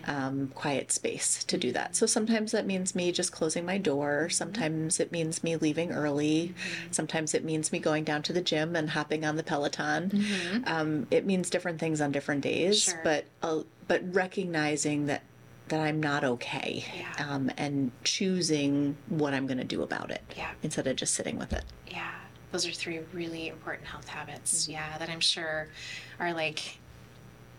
[0.06, 1.95] um, quiet space to do that.
[1.95, 4.28] So sometimes that means me just closing my door.
[4.30, 6.54] Sometimes it means me leaving early.
[6.91, 10.26] Sometimes it means me going down to the gym and hopping on the Peloton.
[10.66, 12.99] Um, it means different things on different days, Sure.
[13.04, 15.22] but uh, but recognizing that
[15.74, 17.26] that I'm not okay, Yeah.
[17.28, 20.51] um, and choosing what I'm going to do about it, Yeah.
[20.61, 21.63] instead of just sitting with it.
[21.88, 22.11] Yeah.
[22.51, 24.63] Those are three really important health habits.
[24.63, 24.74] Mm-hmm.
[24.74, 24.97] Yeah.
[24.99, 25.67] That I'm sure
[26.19, 26.78] are like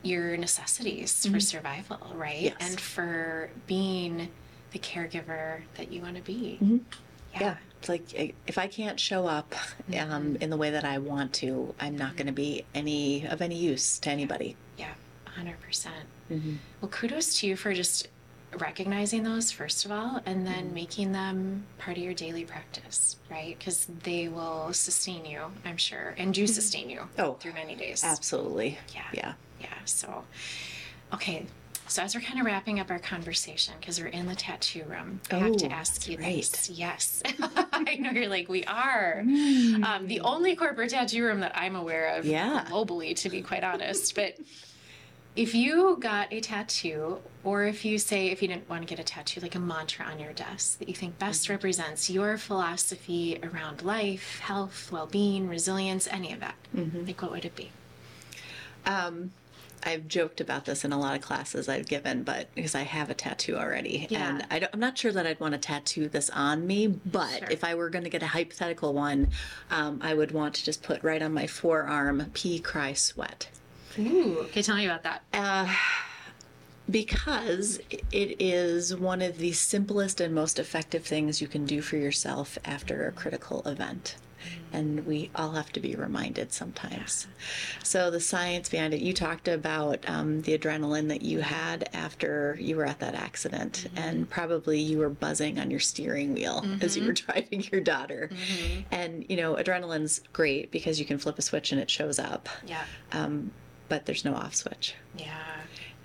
[0.05, 2.37] your necessities for survival, right?
[2.37, 2.45] Mm-hmm.
[2.61, 2.71] Yes.
[2.71, 4.29] And for being
[4.71, 6.59] the caregiver that you want to be.
[6.63, 6.77] Mm-hmm.
[7.33, 7.41] Yeah.
[7.41, 8.15] Yeah, it's like
[8.47, 9.51] if I can't show up
[9.91, 10.13] Mm-hmm.
[10.13, 13.43] um, in the way that I want to, I'm not going to be any of
[13.43, 14.55] any use to anybody.
[14.79, 14.95] Yeah.
[15.37, 15.89] 100%.
[16.31, 16.55] Mm-hmm.
[16.81, 18.09] Well, kudos to you for just
[18.59, 20.75] recognizing those, first of all, and then Mm-hmm.
[20.75, 23.57] making them part of your daily practice, right?
[23.59, 28.05] Because they will sustain you, I'm sure, and do sustain you Oh, through many days.
[28.05, 28.79] Absolutely.
[28.95, 29.03] Yeah.
[29.13, 29.33] Yeah.
[29.61, 29.75] Yeah.
[29.87, 30.25] So,
[31.13, 31.47] okay.
[31.87, 35.21] So as we're kind of wrapping up our conversation, because we're in the tattoo room,
[35.31, 36.37] I have to Oh, ask you right.
[36.37, 36.71] this.
[36.71, 37.23] Yes,
[37.73, 39.23] I know you're like we are.
[39.23, 39.85] Mm.
[39.85, 42.65] Um, the only corporate tattoo room that I'm aware of Yeah.
[42.71, 44.15] globally, to be quite honest.
[44.15, 44.39] But
[45.37, 48.99] if you got a tattoo, or if you say if you didn't want to get
[49.01, 51.53] a tattoo, like a mantra on your desk that you think best Mm-hmm.
[51.55, 57.07] represents your philosophy around life, health, well-being, resilience, any of that, Mm-hmm.
[57.07, 57.71] like what would it be?
[58.87, 59.33] Um,
[59.87, 63.11] I've joked about this in a lot of classes I've given, but because I have
[63.11, 64.29] a tattoo already, Yeah.
[64.37, 66.87] and I don't, I'm not sure that I'd want to tattoo this on me.
[66.87, 67.49] But Sure.
[67.51, 69.29] if I were going to get a hypothetical one,
[69.71, 73.49] um, I would want to just put right on my forearm "Pee, cry, sweat,"
[73.99, 74.39] Ooh.
[74.45, 75.23] Okay, tell me about that.
[75.33, 75.73] Uh,
[76.91, 77.81] because
[78.13, 82.59] it is one of the simplest and most effective things you can do for yourself
[82.65, 84.17] after a critical event.
[84.75, 87.27] And we all have to be reminded sometimes.
[87.83, 92.59] So, the science behind it, you talked about um, the adrenaline that you had after
[92.61, 93.99] you were at that accident, mm-hmm.
[93.99, 97.09] and probably you were buzzing on your steering wheel as you mm-hmm.
[97.09, 98.29] were driving your daughter.
[98.31, 98.81] Mm-hmm.
[98.91, 102.51] And, you know, adrenaline's great because you can flip a switch and it shows up,
[102.67, 102.85] Yeah.
[103.13, 103.51] Um,
[103.89, 104.95] but there's no off switch.
[105.17, 105.39] Yeah.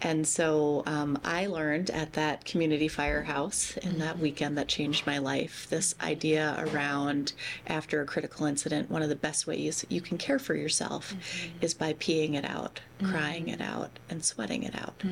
[0.02, 4.24] And so um, I learned at that community firehouse in that mm-hmm.
[4.24, 7.34] weekend that changed my life this idea around
[7.68, 11.58] after a critical incident, one of the best ways you can care for yourself mm-hmm.
[11.62, 13.56] is by peeing it out, crying mm-hmm.
[13.56, 15.04] it out, and sweating it out.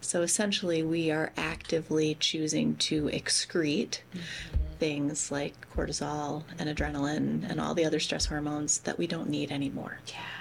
[0.00, 3.98] So essentially, we are actively choosing to excrete
[4.78, 9.50] things like cortisol and adrenaline and all the other stress hormones that we don't need
[9.50, 9.98] anymore.
[10.06, 10.35] Yeah.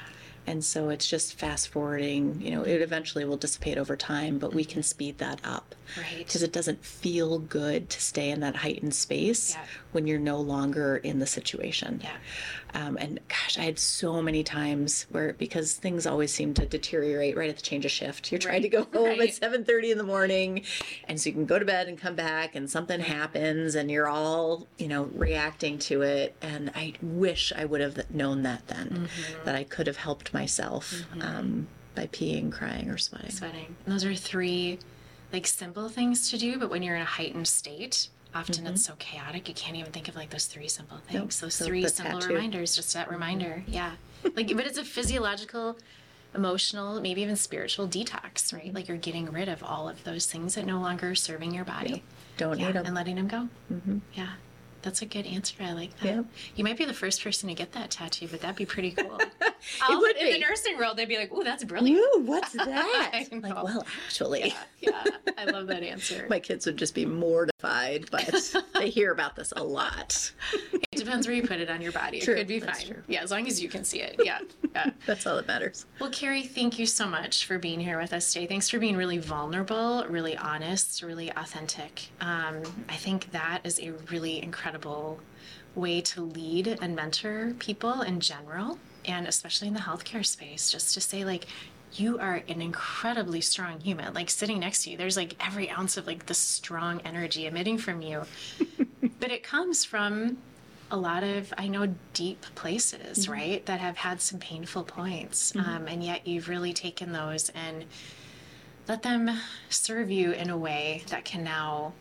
[0.48, 4.54] And so it's just fast forwarding, you know, it eventually will dissipate over time, but
[4.54, 4.86] we can mm-hmm.
[4.86, 5.76] speed that up.
[5.98, 6.20] Right.
[6.20, 9.66] Because it doesn't feel good to stay in that heightened space Yeah.
[9.92, 12.02] when you're no longer in the situation.
[12.04, 12.18] Yeah.
[12.74, 17.38] Um, and gosh, I had so many times where because things always seem to deteriorate
[17.38, 18.32] right at the change of shift.
[18.32, 19.30] You're trying to go home Right.
[19.30, 20.64] at 7:30 in the morning,
[21.08, 24.08] and so you can go to bed and come back, and something happens, and you're
[24.08, 26.36] all you know reacting to it.
[26.42, 29.08] And I wish I would have known that then,
[29.46, 33.32] that I could have helped myself um, by peeing, crying, or sweating.
[33.32, 33.76] Sweating.
[33.86, 34.80] And those are three
[35.32, 38.94] like simple things to do, but when you're in a heightened state, often it's mm-hmm.
[38.94, 41.40] so chaotic you can't even think of like those three simple things.
[41.40, 42.34] Those so three simple tattoo.
[42.34, 43.64] reminders, just that reminder.
[43.66, 43.74] Mm-hmm.
[43.74, 43.92] Yeah.
[44.36, 45.78] Like but it's a physiological,
[46.34, 48.66] emotional, maybe even spiritual detox, right?
[48.66, 48.76] Mm-hmm.
[48.76, 51.66] Like you're getting rid of all of those things that no longer are serving your
[51.66, 52.04] body.
[52.38, 53.48] Don't Yeah, need and letting them go.
[53.72, 54.00] Mm-hmm.
[54.14, 54.34] Yeah.
[54.86, 55.56] That's a good answer.
[55.62, 56.06] I like that.
[56.06, 56.22] Yeah.
[56.56, 59.18] You might be the first person to get that tattoo, but that'd be pretty cool.
[59.42, 60.34] it would in be.
[60.34, 63.12] the nursing world, they'd be like, "Ooh, that's brilliant." Ooh, what's that?
[63.32, 64.54] Like, well, actually.
[64.82, 65.04] yeah,
[65.40, 66.28] I love that answer.
[66.30, 70.32] My kids would just be mortified, but they hear about this a lot.
[70.72, 72.22] It depends where you put it on your body.
[72.22, 72.94] True, it could be that's fine.
[72.94, 73.04] true.
[73.08, 74.22] Yeah, as long as you can see it.
[74.24, 74.40] Yeah.
[74.76, 74.92] yeah.
[75.08, 75.88] That's all that matters.
[76.00, 78.46] Well, Carrie, thank you so much for being here with us today.
[78.46, 82.10] Thanks for being really vulnerable, really honest, really authentic.
[82.22, 84.75] Um, I think that is a really incredible
[85.76, 90.94] way to lead and mentor people in general, and especially in the healthcare space, just
[90.94, 91.48] to say, like,
[91.94, 94.14] you are an incredibly strong human.
[94.14, 97.78] Like sitting next to you, there's like every ounce of like the strong energy emitting
[97.78, 98.24] from you.
[99.20, 100.38] but it comes from
[100.92, 103.32] a lot of, I know, deep places, mm-hmm.
[103.32, 103.66] right?
[103.66, 105.52] That have had some painful points.
[105.54, 105.70] Mm-hmm.
[105.70, 107.86] Um, and yet you've really taken those and
[108.88, 109.32] let them
[109.70, 111.94] serve you in a way that can now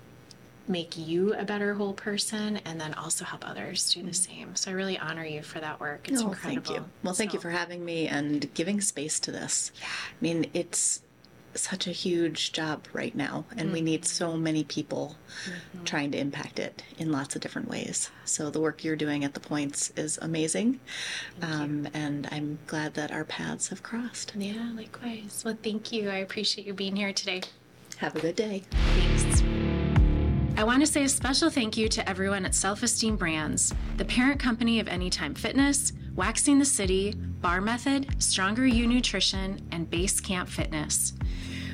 [0.67, 4.15] make you a better whole person and then also help others do the mm.
[4.15, 4.57] same.
[4.57, 6.09] So I really honor you for that work.
[6.09, 6.63] It's oh, incredible.
[6.63, 6.85] Thank you.
[7.03, 7.35] Well, thank so.
[7.37, 9.73] you for having me and giving space to this.
[9.81, 9.87] Yeah.
[9.87, 11.03] I mean, it's
[11.55, 13.73] such a huge job right now and mm-hmm.
[13.73, 14.43] we need so mm-hmm.
[14.43, 15.85] many people mm-hmm.
[15.85, 19.35] trying to impact it in lots of different ways so the work you're doing at
[19.35, 20.81] the points is amazing
[21.43, 26.17] um, and i'm glad that our paths have crossed yeah likewise well thank you i
[26.17, 27.41] appreciate you being here today
[27.99, 29.43] have a good day thanks
[30.57, 34.05] I want to say a special thank you to everyone at Self Esteem Brands, the
[34.05, 40.21] parent company of Anytime Fitness, Waxing the City, Bar Method, Stronger U Nutrition, and Base
[40.21, 41.15] Camp Fitness.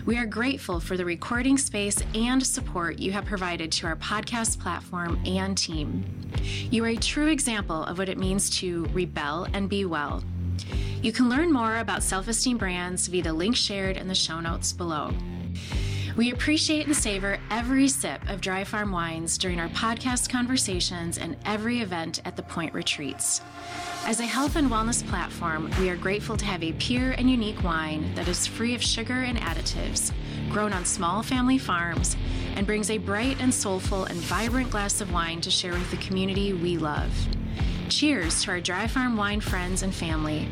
[0.07, 4.59] We are grateful for the recording space and support you have provided to our podcast
[4.59, 6.33] platform and team.
[6.71, 10.25] You are a true example of what it means to rebel and be well.
[11.03, 14.41] You can learn more about self esteem brands via the link shared in the show
[14.41, 15.13] notes below.
[16.17, 21.37] We appreciate and savor every sip of Dry Farm wines during our podcast conversations and
[21.45, 23.41] every event at the Point Retreats.
[24.07, 27.63] As a health and wellness platform, we are grateful to have a pure and unique
[27.63, 30.13] wine that is free of sugar and additives,
[30.51, 32.17] grown on small family farms,
[32.57, 35.97] and brings a bright and soulful and vibrant glass of wine to share with the
[35.99, 37.13] community we love.
[37.91, 40.47] Cheers to our Dry Farm wine friends and family.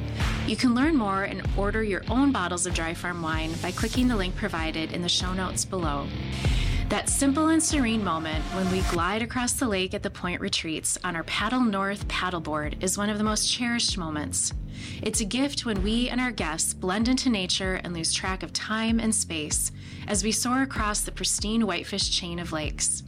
[0.48, 4.08] You can learn more and order your own bottles of Dry Farm wine by clicking
[4.08, 6.08] the link provided in the show notes below.
[6.88, 10.98] That simple and serene moment when we glide across the lake at the Point Retreats
[11.04, 14.52] on our Paddle North paddleboard is one of the most cherished moments.
[15.00, 18.52] It's a gift when we and our guests blend into nature and lose track of
[18.52, 19.70] time and space
[20.08, 23.04] as we soar across the pristine Whitefish chain of lakes.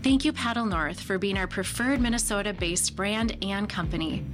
[0.00, 4.24] Thank you, Paddle North, for being our preferred Minnesota based brand and company.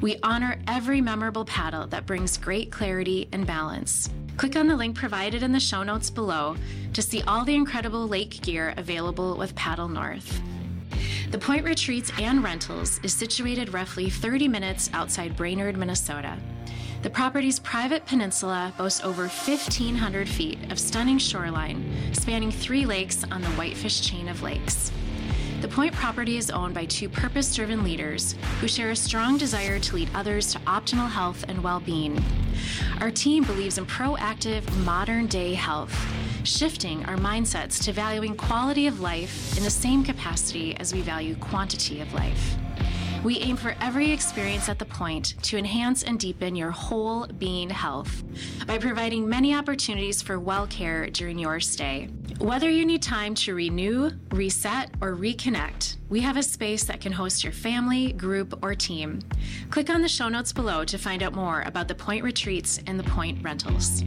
[0.00, 4.08] We honor every memorable paddle that brings great clarity and balance.
[4.38, 6.56] Click on the link provided in the show notes below
[6.94, 10.40] to see all the incredible lake gear available with Paddle North.
[11.30, 16.38] The Point Retreats and Rentals is situated roughly 30 minutes outside Brainerd, Minnesota.
[17.02, 23.42] The property's private peninsula boasts over 1,500 feet of stunning shoreline, spanning three lakes on
[23.42, 24.90] the Whitefish chain of lakes.
[25.60, 29.78] The Point property is owned by two purpose driven leaders who share a strong desire
[29.78, 32.18] to lead others to optimal health and well being.
[33.02, 35.94] Our team believes in proactive, modern day health,
[36.44, 41.34] shifting our mindsets to valuing quality of life in the same capacity as we value
[41.34, 42.56] quantity of life.
[43.22, 47.68] We aim for every experience at the point to enhance and deepen your whole being
[47.68, 48.24] health
[48.66, 52.08] by providing many opportunities for well care during your stay.
[52.38, 57.12] Whether you need time to renew, reset, or reconnect, we have a space that can
[57.12, 59.18] host your family, group, or team.
[59.68, 62.98] Click on the show notes below to find out more about the Point Retreats and
[62.98, 64.02] the Point Rentals.